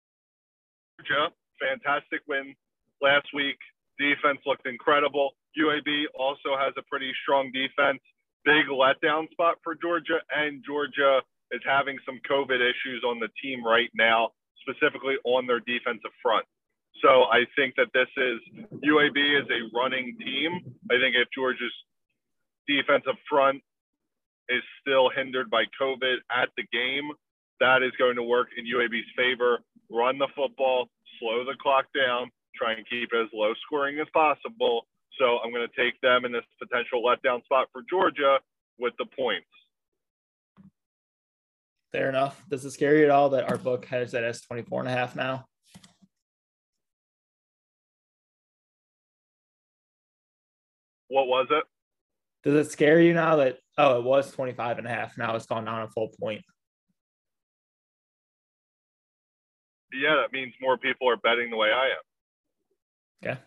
[1.62, 2.56] fantastic win
[3.00, 3.60] last week.
[4.00, 5.32] Defense looked incredible.
[5.60, 8.00] UAB also has a pretty strong defense.
[8.46, 11.20] Big letdown spot for Georgia, and Georgia
[11.52, 14.30] is having some COVID issues on the team right now,
[14.64, 16.46] specifically on their defensive front.
[17.02, 18.40] So I think that this is
[18.84, 20.76] UAB is a running team.
[20.90, 21.74] I think if Georgia's
[22.68, 23.62] defensive front
[24.48, 27.12] is still hindered by COVID at the game,
[27.60, 29.60] that is going to work in UAB's favor.
[29.92, 30.88] Run the football,
[31.20, 34.86] slow the clock down, try and keep it as low scoring as possible.
[35.20, 38.40] So I'm going to take them in this potential letdown spot for Georgia
[38.78, 39.48] with the points.
[41.92, 42.42] Fair enough.
[42.50, 44.92] Does it scare you at all that our book has that as 24 and a
[44.92, 45.46] half now?
[51.08, 51.64] What was it?
[52.44, 55.18] Does it scare you now that, oh, it was 25 and a half.
[55.18, 56.44] Now it's gone down a full point.
[59.92, 62.09] Yeah, that means more people are betting the way I am.
[63.24, 63.40] Okay.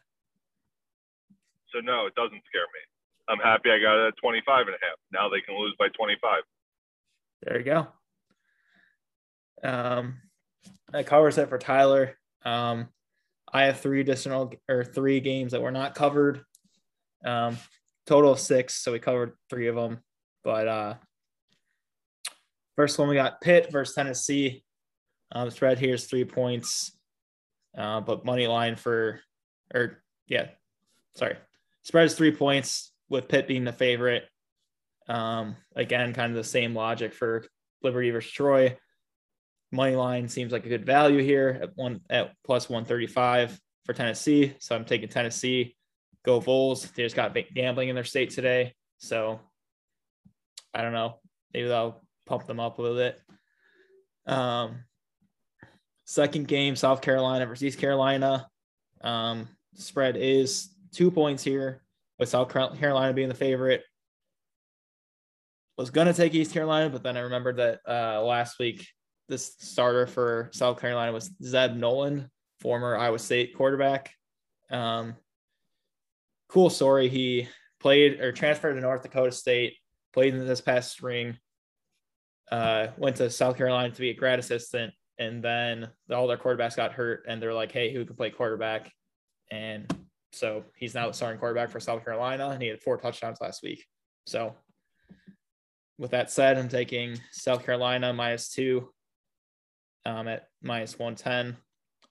[1.72, 2.80] So no, it doesn't scare me.
[3.28, 4.98] I'm happy I got it at 25 and a half.
[5.12, 6.42] Now they can lose by 25.
[7.42, 7.88] There you go.
[9.64, 10.18] Um,
[10.92, 12.18] that covers it for Tyler.
[12.44, 12.88] Um,
[13.52, 16.42] I have three additional or three games that were not covered.
[17.24, 17.56] Um,
[18.06, 20.00] total of six, so we covered three of them.
[20.42, 20.94] But uh,
[22.76, 24.64] first one we got Pitt versus Tennessee.
[25.30, 26.96] Um, spread here is three points,
[27.76, 29.20] uh, but money line for,
[29.72, 30.48] or yeah,
[31.14, 31.36] sorry,
[31.82, 34.24] spread is three points with Pitt being the favorite.
[35.08, 37.44] Um, again, kind of the same logic for
[37.82, 38.76] Liberty versus Troy.
[39.70, 44.54] Money line seems like a good value here at one at plus 135 for Tennessee.
[44.60, 45.76] So I'm taking Tennessee.
[46.24, 46.90] Go Vols.
[46.92, 48.74] They just got gambling in their state today.
[48.98, 49.40] So
[50.74, 51.18] I don't know.
[51.52, 53.20] Maybe they'll pump them up a little bit.
[54.26, 54.84] Um,
[56.04, 58.46] second game, South Carolina versus East Carolina.
[59.02, 61.82] Um, spread is two points here,
[62.18, 63.82] with South Carolina being the favorite.
[65.78, 68.86] Was gonna take East Carolina, but then I remembered that uh, last week
[69.28, 72.28] this starter for South Carolina was Zeb Noland,
[72.60, 74.12] former Iowa State quarterback.
[74.70, 75.16] Um,
[76.48, 77.08] cool story.
[77.08, 77.48] He
[77.80, 79.76] played or transferred to North Dakota State,
[80.12, 81.38] played in this past spring,
[82.50, 86.76] uh, went to South Carolina to be a grad assistant, and then all their quarterbacks
[86.76, 88.92] got hurt, and they're like, "Hey, who can play quarterback?"
[89.52, 89.94] And
[90.32, 93.62] so he's now the starting quarterback for South Carolina, and he had four touchdowns last
[93.62, 93.84] week.
[94.26, 94.54] So,
[95.98, 98.88] with that said, I'm taking South Carolina minus two
[100.06, 101.58] um, at minus 110.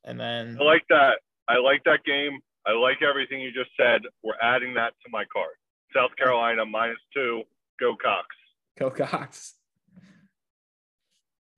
[0.03, 1.17] And then I like that.
[1.47, 2.39] I like that game.
[2.67, 4.01] I like everything you just said.
[4.23, 5.55] We're adding that to my card.
[5.95, 7.41] South Carolina minus two.
[7.79, 8.35] Go Cocks.
[8.77, 9.55] Go Cocks.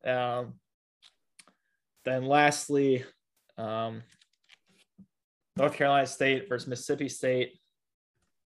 [0.06, 0.54] Um,
[2.06, 3.04] then lastly,
[3.58, 4.04] um,
[5.56, 7.60] North Carolina State versus Mississippi State.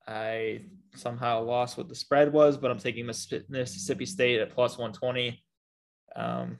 [0.06, 0.62] I
[0.94, 5.42] somehow lost what the spread was, but I'm taking Mississippi State at plus 120.
[6.16, 6.58] Um,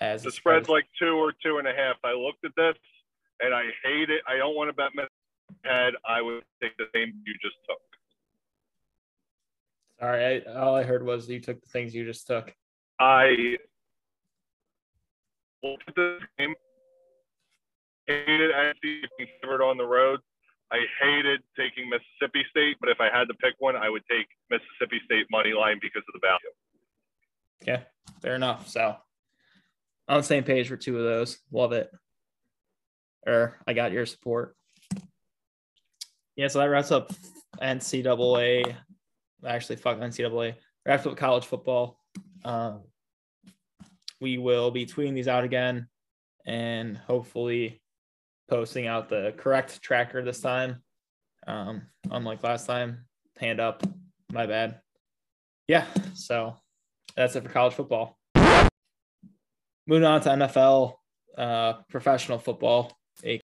[0.00, 1.96] as the spread's like two or two and a half.
[2.04, 2.76] I looked at this
[3.40, 4.22] and I hate it.
[4.26, 4.90] I don't want to bet
[5.64, 5.94] head.
[6.08, 7.78] I would take the same you just took.
[10.00, 12.54] Sorry, I, all I heard was you took the things you just took.
[12.98, 13.56] I
[15.62, 16.54] looked at this game,
[18.10, 20.20] hated actually being favored on the road.
[20.72, 24.26] I hated taking Mississippi State, but if I had to pick one, I would take
[24.50, 26.52] Mississippi State money line because of the value.
[27.62, 27.84] Okay,
[28.22, 28.68] fair enough.
[28.68, 28.96] So
[30.08, 31.38] on the same page for two of those.
[31.52, 31.90] Love it.
[33.26, 34.56] Or I got your support.
[36.36, 37.12] Yeah, so that wraps up
[37.60, 38.74] NCAA.
[39.46, 40.54] Actually, fuck NCAA.
[40.86, 41.98] Wraps up college football.
[42.44, 42.82] Um,
[44.20, 45.88] we will be tweeting these out again
[46.46, 47.80] and hopefully
[48.50, 50.82] posting out the correct tracker this time.
[51.46, 53.06] Um, unlike last time,
[53.38, 53.82] hand up,
[54.32, 54.80] my bad.
[55.68, 56.56] Yeah, so
[57.16, 58.18] that's it for college football.
[59.86, 60.94] Moving on to NFL,
[61.38, 62.92] uh, professional football.
[63.22, 63.42] It's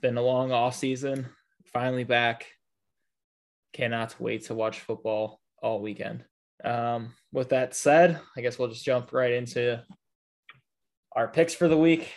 [0.00, 1.26] been a long off season.
[1.66, 2.46] Finally back.
[3.72, 6.24] Cannot wait to watch football all weekend.
[6.64, 9.82] Um, with that said, I guess we'll just jump right into
[11.12, 12.12] our picks for the week.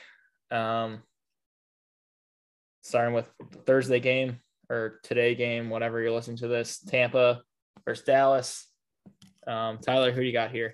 [0.52, 1.04] Um,
[2.90, 7.42] starting with the Thursday game or today game, whatever you're listening to this, Tampa
[7.86, 8.68] versus Dallas.
[9.48, 10.74] Um, Tyler, who do you got here?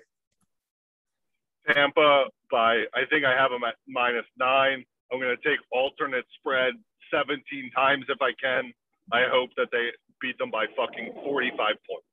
[1.70, 4.84] Tampa by, I think I have them at minus nine.
[5.12, 6.74] I'm going to take alternate spread
[7.12, 8.72] 17 times if I can.
[9.12, 12.06] I hope that they beat them by fucking 45 points.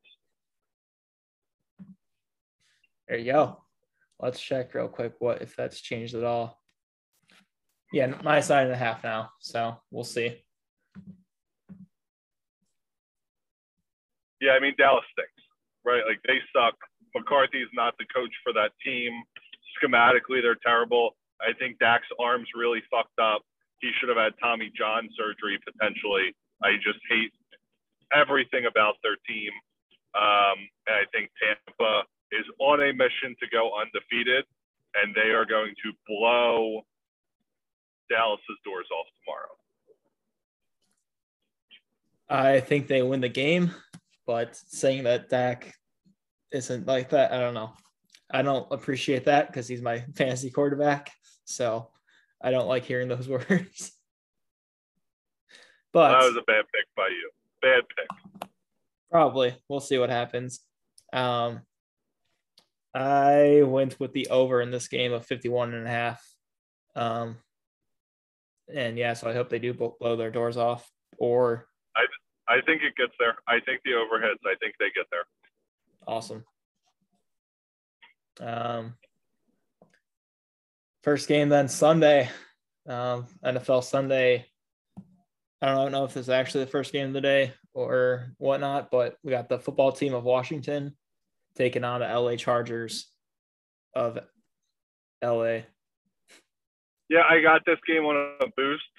[3.08, 3.62] There you go.
[4.20, 6.63] Let's check real quick what if that's changed at all.
[7.94, 9.30] Yeah, minus nine and a half now.
[9.38, 10.42] So we'll see.
[14.40, 15.42] Yeah, I mean Dallas stinks,
[15.84, 16.02] right?
[16.02, 16.74] Like they suck.
[17.14, 19.22] McCarthy's not the coach for that team
[19.78, 21.16] schematically they're terrible.
[21.40, 23.42] I think Dak's arm's really fucked up.
[23.80, 26.34] He should have had Tommy John surgery potentially.
[26.62, 27.32] I just hate
[28.14, 29.50] everything about their team.
[30.14, 32.02] Um, and I think Tampa
[32.32, 34.44] is on a mission to go undefeated.
[34.94, 36.82] and they are going to blow
[38.10, 39.54] Dallas's doors off tomorrow.
[42.28, 43.72] I think they win the game,
[44.26, 45.74] but saying that Dak
[46.52, 47.72] isn't like that, I don't know.
[48.30, 51.10] I don't appreciate that because he's my fantasy quarterback.
[51.44, 51.90] So
[52.42, 53.92] I don't like hearing those words.
[55.92, 57.30] But that was a bad pick by you.
[57.62, 58.48] Bad pick.
[59.10, 59.54] Probably.
[59.68, 60.60] We'll see what happens.
[61.12, 61.60] Um,
[62.92, 66.24] I went with the over in this game of 51 and a half.
[66.96, 67.36] Um,
[68.72, 72.04] and yeah, so I hope they do blow their doors off or I
[72.48, 73.36] I think it gets there.
[73.48, 75.24] I think the overheads, I think they get there.
[76.06, 76.44] Awesome.
[78.40, 78.94] Um,
[81.02, 82.28] first game then Sunday,
[82.88, 84.46] um, NFL Sunday.
[85.62, 88.90] I don't know if this is actually the first game of the day or whatnot,
[88.90, 90.94] but we got the football team of Washington
[91.56, 93.10] taking on the LA Chargers
[93.94, 94.18] of
[95.22, 95.60] LA.
[97.14, 98.90] Yeah, I got this game on a boost.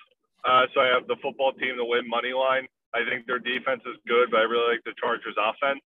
[0.47, 2.63] Uh, so I have the football team to win money line.
[2.95, 5.83] I think their defense is good, but I really like the Chargers offense.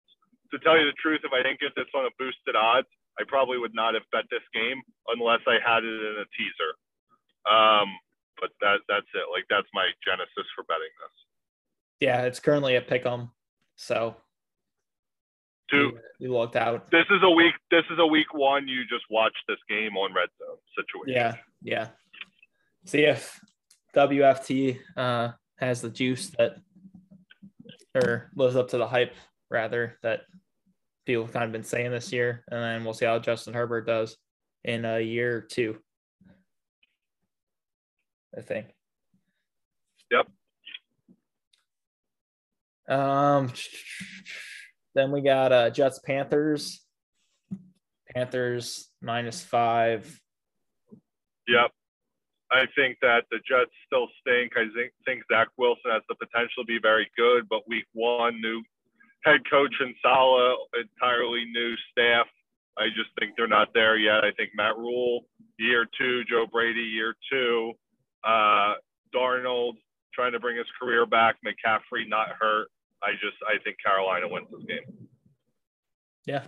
[0.51, 3.23] To tell you the truth, if I didn't get this on a boosted odds, I
[3.31, 4.83] probably would not have bet this game
[5.15, 6.73] unless I had it in a teaser.
[7.47, 7.95] Um,
[8.43, 9.31] but that that's it.
[9.31, 11.17] Like that's my genesis for betting this.
[12.01, 13.31] Yeah, it's currently a pick 'em.
[13.77, 14.17] So
[15.71, 15.99] Two.
[16.21, 16.91] We looked out.
[16.91, 17.55] This is a week.
[17.71, 18.69] This is a week one.
[18.69, 21.15] You just watch this game on red zone situation.
[21.15, 21.89] Yeah, yeah.
[22.87, 23.41] See if
[23.97, 26.57] WFT uh, has the juice that,
[27.95, 29.15] or lives up to the hype
[29.51, 30.21] rather that
[31.05, 33.87] people have kind of been saying this year, and then we'll see how Justin Herbert
[33.87, 34.17] does
[34.65, 35.79] in a year or two.
[38.37, 38.67] I think.
[40.11, 40.29] Yep.
[42.89, 43.53] Um.
[44.95, 46.83] Then we got uh, Jets Panthers.
[48.15, 50.21] Panthers minus five.
[51.49, 51.71] Yep.
[52.51, 54.53] I think that the Jets still stink.
[54.57, 58.41] I think, think Zach Wilson has the potential to be very good, but week one,
[58.41, 58.63] new
[59.25, 62.27] head coach and Saleh, entirely new staff.
[62.79, 64.25] I just think they're not there yet.
[64.25, 65.25] I think Matt Rhule,
[65.59, 67.73] year two, Joe Brady, year two,
[68.23, 68.75] uh,
[69.15, 69.75] Darnold
[70.15, 72.69] trying to bring his career back, McCaffrey not hurt.
[73.03, 75.09] I just I think Carolina wins this game.
[76.27, 76.45] Yeah.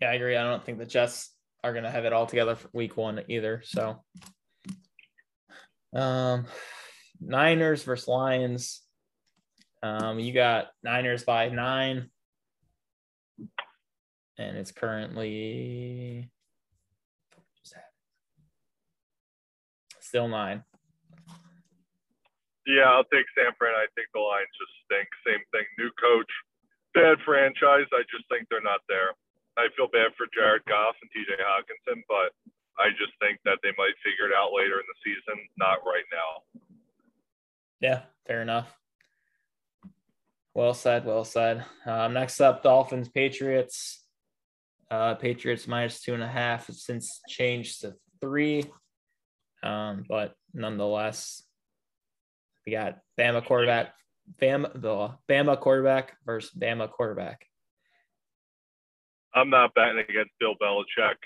[0.00, 0.36] Yeah, I agree.
[0.36, 3.62] I don't think the Jets are gonna have it all together for week one either.
[3.64, 4.02] So
[5.94, 6.46] um
[7.20, 8.82] Niners versus Lions.
[9.82, 12.10] Um, you got Niners by nine.
[14.38, 16.30] And it's currently
[20.00, 20.64] still nine.
[22.66, 23.74] Yeah, I'll take San Fran.
[23.74, 25.08] I think the Lions just stink.
[25.26, 25.64] Same thing.
[25.78, 26.30] New coach,
[26.94, 27.88] bad franchise.
[27.92, 29.12] I just think they're not there.
[29.58, 32.30] I feel bad for Jared Goff and TJ Hockenson, but
[32.78, 36.06] I just think that they might figure it out later in the season, not right
[36.14, 36.62] now.
[37.80, 38.72] Yeah, fair enough.
[40.54, 41.04] Well said.
[41.04, 41.64] Well said.
[41.86, 44.04] Um, next up, Dolphins, Patriots.
[44.90, 48.64] Uh, Patriots minus two and a half since changed to three.
[49.62, 51.42] Um, but nonetheless,
[52.64, 53.92] we got Bama quarterback,
[54.40, 57.47] Bama the Bama quarterback versus Bama quarterback.
[59.34, 61.18] I'm not betting against Bill Belichick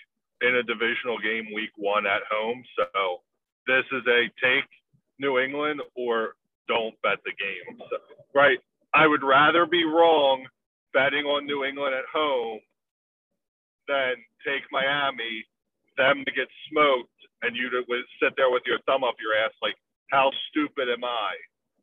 [0.43, 2.63] in a divisional game week one at home.
[2.77, 3.23] So
[3.67, 4.69] this is a take
[5.19, 6.35] New England or
[6.69, 7.79] don't bet the game.
[7.79, 7.97] So,
[8.35, 8.59] right.
[8.95, 10.47] I would rather be wrong
[10.93, 12.61] betting on New England at home
[13.89, 15.47] than take Miami,
[15.97, 17.09] them to get smoked,
[17.43, 17.83] and you to
[18.23, 19.75] sit there with your thumb up your ass like,
[20.11, 21.33] how stupid am I?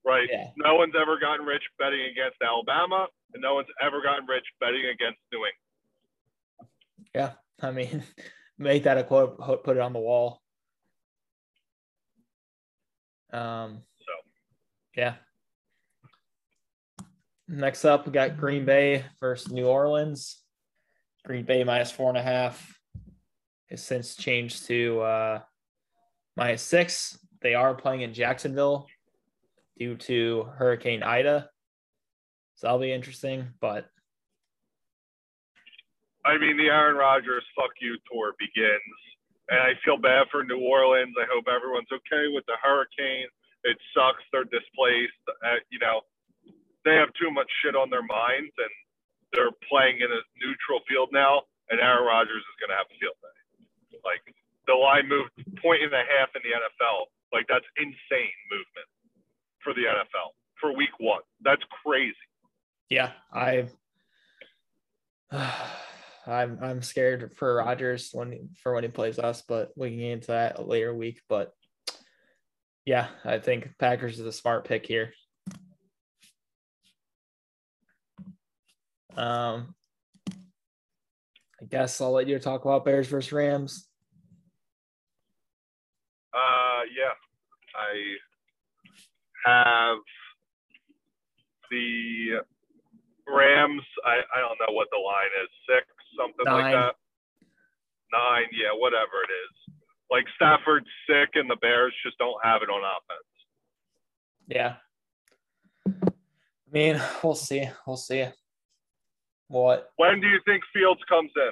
[0.06, 0.30] Right?
[0.32, 0.54] Yeah.
[0.56, 4.86] No one's ever gotten rich betting against Alabama, and no one's ever gotten rich betting
[4.86, 5.69] against New England.
[7.14, 7.32] Yeah.
[7.62, 8.04] I mean,
[8.58, 10.42] make that a quote, put it on the wall.
[13.32, 14.12] Um, so,
[14.96, 15.16] yeah.
[17.48, 20.42] Next up, we got Green Bay versus New Orleans.
[21.26, 22.80] Green Bay minus four and a half
[23.70, 25.40] has since changed to uh,
[26.36, 28.88] minus six they are playing in Jacksonville
[29.78, 31.50] due to Hurricane Ida.
[32.56, 33.50] So that'll be interesting.
[33.62, 33.88] But
[36.26, 39.00] I mean, the Aaron Rodgers fuck you tour begins.
[39.50, 41.16] And I feel bad for New Orleans.
[41.18, 43.28] I hope everyone's okay with the hurricane.
[43.66, 44.22] It sucks.
[44.30, 45.18] They're displaced.
[45.28, 46.06] Uh, you know,
[46.86, 48.74] they have too much shit on their minds and
[49.34, 51.50] they're playing in a neutral field now.
[51.74, 53.38] And Aaron Rodgers is going to have a field day.
[54.06, 54.22] Like,
[54.70, 58.90] the line moved point and a half in the NFL like that's insane movement
[59.64, 61.22] for the NFL for week one.
[61.42, 62.16] That's crazy.
[62.90, 63.68] Yeah, I
[66.30, 70.12] I'm I'm scared for Rodgers when for when he plays us, but we can get
[70.12, 71.22] into that later week.
[71.28, 71.54] But
[72.86, 75.14] yeah, I think Packers is a smart pick here.
[79.16, 79.76] Um,
[81.62, 83.88] I guess I'll let you talk about Bears versus Rams.
[86.34, 87.14] Uh, yeah,
[87.76, 88.16] I
[89.46, 89.98] have
[91.70, 92.42] the
[93.30, 93.84] Rams.
[94.06, 95.86] I, I don't know what the line is, six,
[96.18, 96.96] something like that.
[98.12, 99.76] Nine, yeah, whatever it is.
[100.10, 103.30] Like Stafford's sick, and the Bears just don't have it on offense.
[104.48, 104.76] Yeah.
[105.88, 107.70] I mean, we'll see.
[107.86, 108.28] We'll see.
[109.48, 111.52] What When do you think Fields comes in?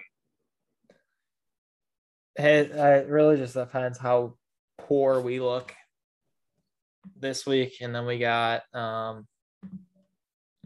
[2.46, 4.36] it, it really just depends how
[4.78, 5.74] poor we look
[7.20, 9.28] this week, and then we got um.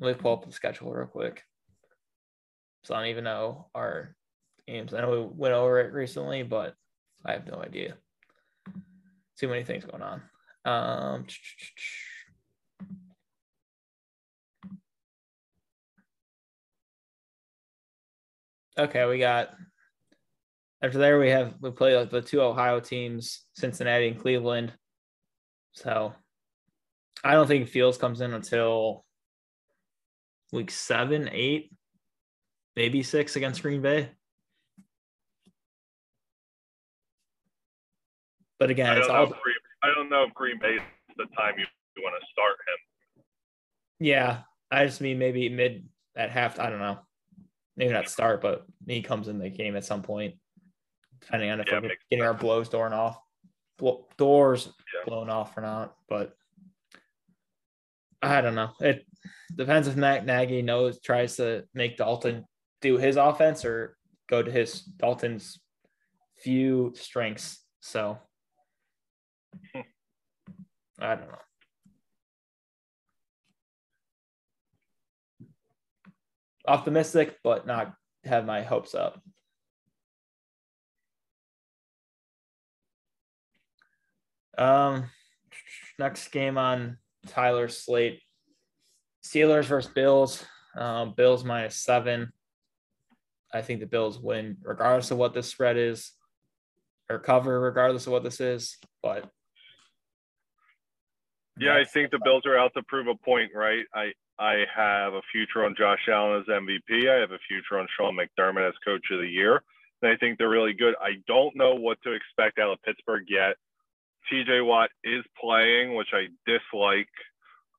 [0.02, 1.43] Let me pull up the schedule real quick.
[2.84, 4.16] So I don't even know our
[4.68, 4.95] games.
[4.95, 6.74] I know we went over it recently, but
[7.24, 7.93] I have no idea.
[9.38, 10.22] Too many things going on.
[10.66, 11.26] Um.
[18.80, 19.49] Okay, we got
[20.82, 24.74] after there we have we play like the two Ohio teams, Cincinnati and Cleveland.
[25.74, 26.14] So
[27.24, 29.06] I don't think Fields comes in until
[30.52, 31.72] week seven, eight,
[32.76, 34.10] maybe six against Green Bay.
[38.60, 40.82] But again, it's all Green, I don't know if Green Bay is
[41.18, 41.66] the time you,
[41.97, 43.24] you want to start him.
[43.99, 44.41] yeah.
[44.74, 46.58] I just mean maybe mid at half.
[46.58, 46.99] I don't know.
[47.76, 50.36] Maybe not start, but he comes in the game at some point,
[51.20, 53.20] depending on if Yeah, we're getting our blows door off,
[54.18, 55.06] doors Yeah.
[55.08, 55.97] blown off or not.
[56.08, 56.38] But
[58.22, 58.72] I don't know.
[58.80, 59.05] It
[59.55, 62.45] depends if Matt Nagy knows tries to make Dalton
[62.82, 63.97] do his offense or
[64.30, 65.59] go to his Dalton's
[66.38, 67.63] few strengths.
[67.80, 68.17] So.
[70.99, 71.38] I don't know.
[76.67, 79.19] Optimistic, but not have my hopes up.
[84.57, 85.09] Um,
[85.97, 86.97] next game on
[87.28, 88.22] Tyler's slate:
[89.24, 90.45] Steelers versus Bills.
[90.76, 92.32] Um, Bills minus seven.
[93.53, 96.11] I think the Bills win regardless of what the spread is,
[97.09, 98.78] or cover regardless of what this is.
[99.03, 99.30] But
[101.59, 103.86] Yeah, I think the Bills are out to prove a point, right?
[103.93, 107.09] I I have a future on Josh Allen as MVP.
[107.09, 109.61] I have a future on Sean McDermott as Coach of the Year,
[110.01, 110.95] and I think they're really good.
[111.01, 113.55] I don't know what to expect out of Pittsburgh yet.
[114.30, 114.61] T.J.
[114.61, 117.09] Watt is playing, which I dislike.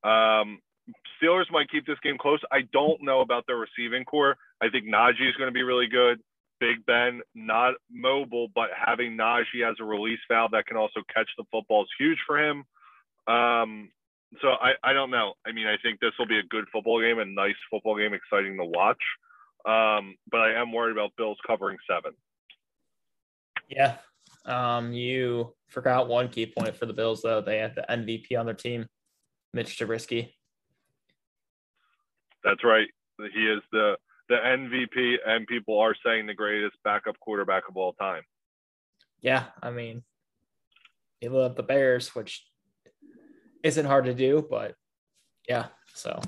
[0.04, 0.60] Um,
[1.22, 2.40] Steelers might keep this game close.
[2.50, 4.36] I don't know about their receiving corps.
[4.60, 6.20] I think Najee is going to be really good.
[6.60, 11.28] Big Ben, not mobile, but having Najee as a release valve that can also catch
[11.36, 12.64] the football is huge for him.
[13.26, 13.90] Um,
[14.40, 15.34] so I, I don't know.
[15.46, 18.14] I mean, I think this will be a good football game, a nice football game,
[18.14, 19.02] exciting to watch.
[19.66, 22.12] Um, but I am worried about Bills covering seven.
[23.68, 23.96] Yeah.
[24.44, 27.40] Um, you forgot one key point for the Bills though.
[27.40, 28.86] They have the MVP on their team,
[29.52, 30.32] Mitch Trubisky.
[32.44, 32.88] That's right.
[33.18, 33.96] He is the
[34.28, 38.22] the MVP, and people are saying the greatest backup quarterback of all time.
[39.20, 40.02] Yeah, I mean,
[41.20, 42.44] he love the Bears, which
[43.62, 44.74] isn't hard to do, but
[45.48, 45.66] yeah.
[45.94, 46.20] So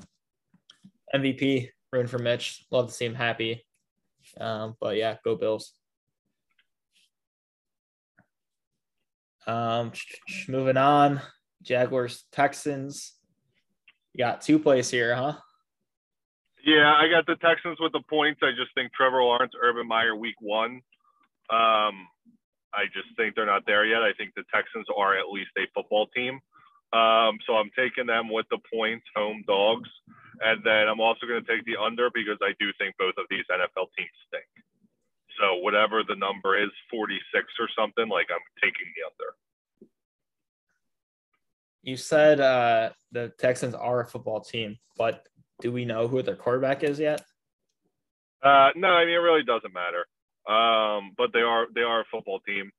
[1.15, 2.65] MVP, room for Mitch.
[2.71, 3.65] Love to see him happy.
[4.41, 5.73] Um, but yeah, go Bills.
[9.47, 9.93] Um,
[10.49, 11.21] moving on,
[11.63, 13.15] Jaguars, Texans.
[14.13, 15.35] You got two plays here, huh?
[16.65, 18.41] Yeah, I got the Texans with the points.
[18.43, 20.81] I just think Trevor Lawrence, Urban Meyer, week one.
[21.53, 22.09] Um,
[22.73, 24.03] I just think they're not there yet.
[24.03, 26.41] I think the Texans are at least a football team.
[26.93, 29.91] Um, so I'm taking them with the points, home dogs.
[30.41, 33.27] And then I'm also going to take the under because I do think both of
[33.29, 34.49] these NFL teams stink.
[35.41, 39.89] So whatever the number is, 46 or something, like I'm taking the under.
[41.83, 45.27] You said uh, the Texans are a football team, but
[45.61, 47.23] do we know who their quarterback is yet?
[48.43, 50.07] Uh, no, I mean it really doesn't matter.
[50.47, 52.71] Um, but they are they are a football team,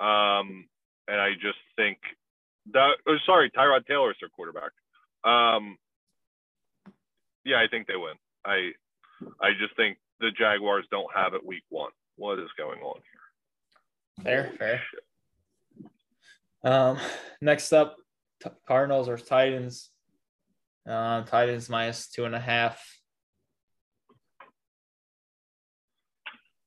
[0.00, 0.66] um,
[1.06, 1.98] and I just think
[2.72, 2.94] that.
[3.06, 4.72] Oh, sorry, Tyrod Taylor is their quarterback.
[5.22, 5.76] Um,
[7.44, 8.14] yeah, I think they win.
[8.44, 8.72] I
[9.40, 11.92] I just think the Jaguars don't have it week one.
[12.16, 13.00] What is going on
[14.24, 14.24] here?
[14.24, 14.80] Fair, fair.
[16.64, 16.98] Um,
[17.40, 17.96] next up,
[18.42, 19.90] T- Cardinals or Titans.
[20.88, 22.82] Uh, Titans minus two and a half.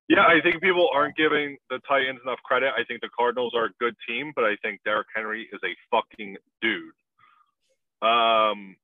[0.08, 2.72] Yeah, I think people aren't giving the Titans enough credit.
[2.78, 5.76] I think the Cardinals are a good team, but I think Derrick Henry is a
[5.89, 6.84] fucking dude.
[8.02, 8.76] Um,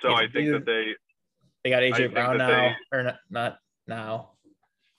[0.00, 0.94] so I think that they
[1.64, 4.30] They got AJ Brown now, or not, not now.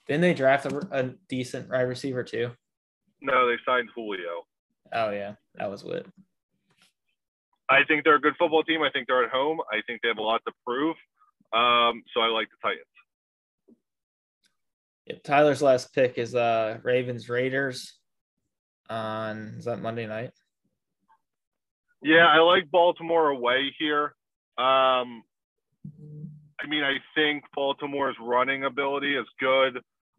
[0.06, 2.50] Didn't they draft a, a decent wide receiver too?
[3.22, 4.44] no, they signed Julio.
[4.92, 6.04] Oh yeah, that was what.
[7.70, 8.82] I think they're a good football team.
[8.82, 9.60] I think they're at home.
[9.72, 10.96] I think they have a lot to prove.
[11.52, 12.84] Um, so I like the Titans.
[15.06, 17.98] Yep, Tyler's last pick is uh Ravens Raiders
[18.90, 20.32] on is that Monday night?
[22.02, 24.14] Yeah, I like Baltimore away here.
[24.58, 25.22] Um,
[26.60, 29.78] I mean, I think Baltimore's running ability is good.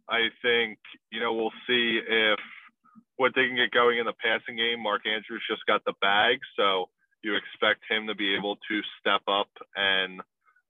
[0.09, 0.77] I think,
[1.11, 2.39] you know, we'll see if
[3.17, 4.81] what they can get going in the passing game.
[4.81, 6.89] Mark Andrews just got the bag, so
[7.23, 10.21] you expect him to be able to step up and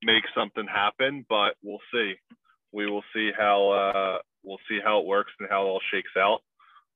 [0.03, 2.13] make something happen, but we'll see.
[2.71, 6.11] We will see how uh, we'll see how it works and how it all shakes
[6.17, 6.41] out.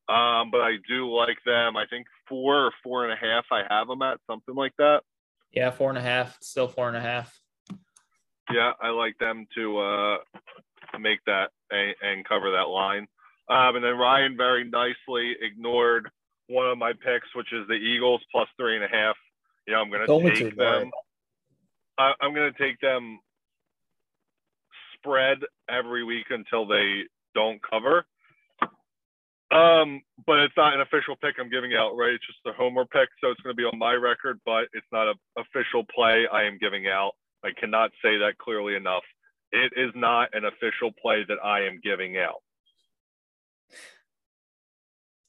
[0.09, 1.75] Um, but I do like them.
[1.75, 3.45] I think four or four and a half.
[3.51, 5.01] I have them at something like that.
[5.51, 6.37] Yeah, four and a half.
[6.41, 7.39] Still four and a half.
[8.51, 10.17] Yeah, I like them to uh,
[10.99, 13.07] make that and, and cover that line.
[13.49, 16.09] Um, and then Ryan very nicely ignored
[16.47, 19.15] one of my picks, which is the Eagles plus three and a half.
[19.67, 20.91] You know, I'm going to take them.
[21.97, 23.19] I, I'm going to take them
[24.95, 25.39] spread
[25.69, 27.03] every week until they
[27.33, 28.05] don't cover.
[29.49, 32.11] Um, but it's not an official pick I'm giving out, right?
[32.11, 34.87] It's just a homer pick, so it's going to be on my record, but it's
[34.91, 37.13] not an official play I am giving out.
[37.45, 39.03] I cannot say that clearly enough.
[39.51, 42.43] It is not an official play that I am giving out.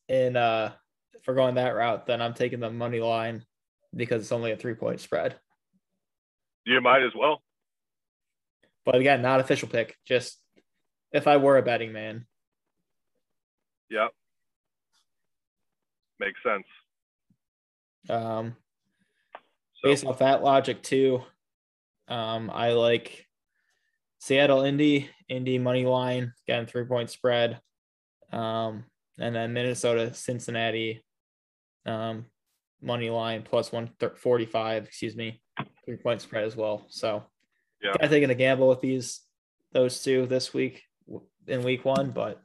[0.08, 0.72] And uh
[1.14, 3.44] if we're going that route, then I'm taking the money line
[3.94, 5.36] because it's only a three point spread.
[6.64, 7.42] You might as well.
[8.84, 9.96] But again, not official pick.
[10.06, 10.38] Just
[11.12, 12.26] if I were a betting man.
[13.90, 14.10] Yep.
[16.18, 16.66] Makes sense.
[18.10, 18.56] Um
[19.74, 21.22] So, based off that logic too,
[22.08, 23.27] um, I like
[24.18, 27.60] Seattle Indy, Indy money line, again three point spread.
[28.32, 28.84] Um,
[29.18, 31.04] and then Minnesota, Cincinnati,
[31.86, 32.26] um,
[32.82, 35.40] money line plus one forty five, excuse me,
[35.84, 36.86] three point spread as well.
[36.88, 37.24] So
[37.82, 37.92] Yeah.
[37.92, 39.20] kind of taking a gamble with these
[39.72, 40.82] those two this week
[41.46, 42.42] in week one, but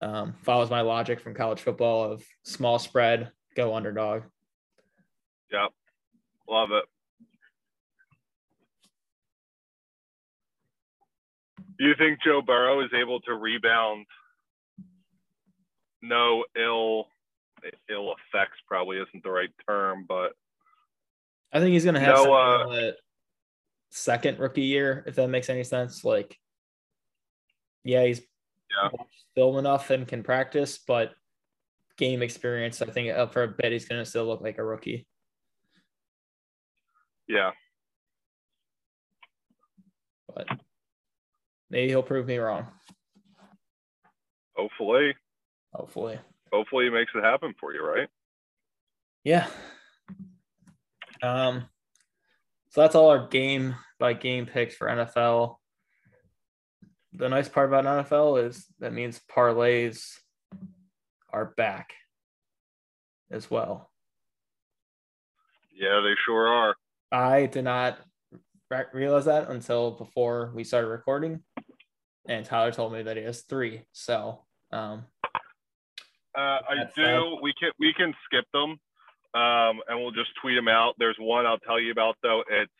[0.00, 4.22] um, follows my logic from college football of small spread, go underdog.
[5.50, 5.72] yep.
[6.48, 6.84] Love it.
[11.78, 14.06] Do you think Joe Burrow is able to rebound?
[16.02, 17.06] No ill
[17.90, 20.32] ill effects probably isn't the right term, but
[21.52, 22.92] I think he's gonna have No, uh,
[23.90, 26.04] second rookie year, if that makes any sense.
[26.04, 26.38] Like,
[27.84, 28.22] yeah, he's
[28.70, 28.90] Yeah.
[29.34, 31.14] film enough and can practice, but
[31.96, 35.06] game experience, I think up for a bit, he's gonna still look like a rookie.
[37.26, 37.52] yeah,
[40.34, 40.48] But
[41.70, 42.66] maybe he'll prove me wrong.
[44.56, 45.14] hopefully,
[45.74, 46.18] Hopefully,
[46.52, 48.08] hopefully he makes it happen for you, right?
[49.24, 49.46] yeah.
[51.22, 51.66] Um,
[52.70, 55.56] so that's all our game by game picks for NFL.
[57.12, 60.14] The nice part about NFL is that means parlays
[61.32, 61.92] are back
[63.30, 63.90] as well.
[65.76, 66.74] Yeah, they sure are.
[67.12, 67.98] I did not
[68.70, 71.40] re- realize that until before we started recording,
[72.28, 73.82] and Tyler told me that he has three.
[73.92, 75.04] So, um,
[76.36, 77.38] Uh, I do.
[77.42, 78.78] We can we can skip them,
[79.34, 80.94] um, and we'll just tweet them out.
[80.98, 82.44] There's one I'll tell you about though.
[82.48, 82.70] It's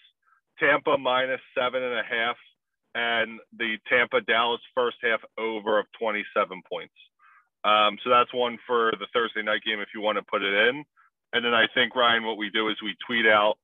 [0.61, 2.36] Tampa minus seven and a half,
[2.94, 6.94] and the Tampa Dallas first half over of 27 points.
[7.64, 10.68] Um, so that's one for the Thursday night game if you want to put it
[10.68, 10.84] in.
[11.32, 13.57] And then I think Ryan, what we do is we tweet out.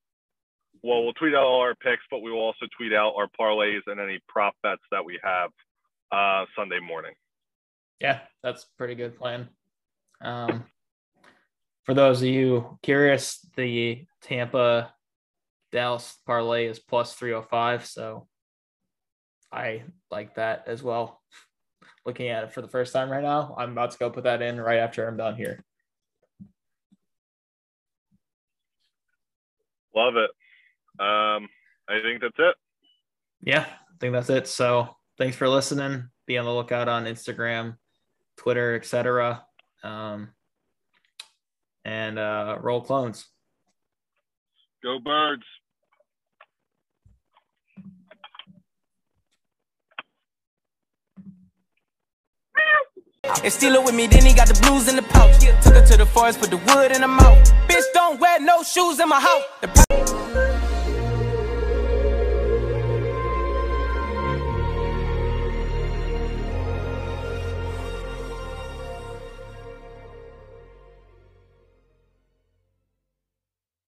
[0.82, 3.80] Well, we'll tweet out all our picks, but we will also tweet out our parlays
[3.86, 5.50] and any prop bets that we have
[6.14, 7.12] uh, Sunday morning.
[8.00, 9.48] yeah, that's a pretty good plan.
[10.20, 10.64] Um,
[11.84, 14.94] for those of you curious, the Tampa
[15.72, 17.84] Dallas parlay is plus 305.
[17.86, 18.28] So
[19.52, 21.20] I like that as well.
[22.06, 24.42] Looking at it for the first time right now, I'm about to go put that
[24.42, 25.64] in right after I'm done here.
[29.96, 30.30] Love it.
[31.00, 31.48] Um,
[31.88, 32.54] I think that's it.
[33.42, 34.46] Yeah, I think that's it.
[34.46, 36.08] So thanks for listening.
[36.26, 37.76] Be on the lookout on Instagram,
[38.36, 39.44] Twitter, etc.
[39.82, 40.30] Um,
[41.84, 43.26] and uh, roll clones.
[44.82, 45.44] Go birds.
[53.42, 55.38] If steal it with me, then he got the blues in the pouch.
[55.62, 57.52] Took her to the forest, put the wood in her mouth.
[57.68, 60.23] Bitch, don't wear no shoes in my house.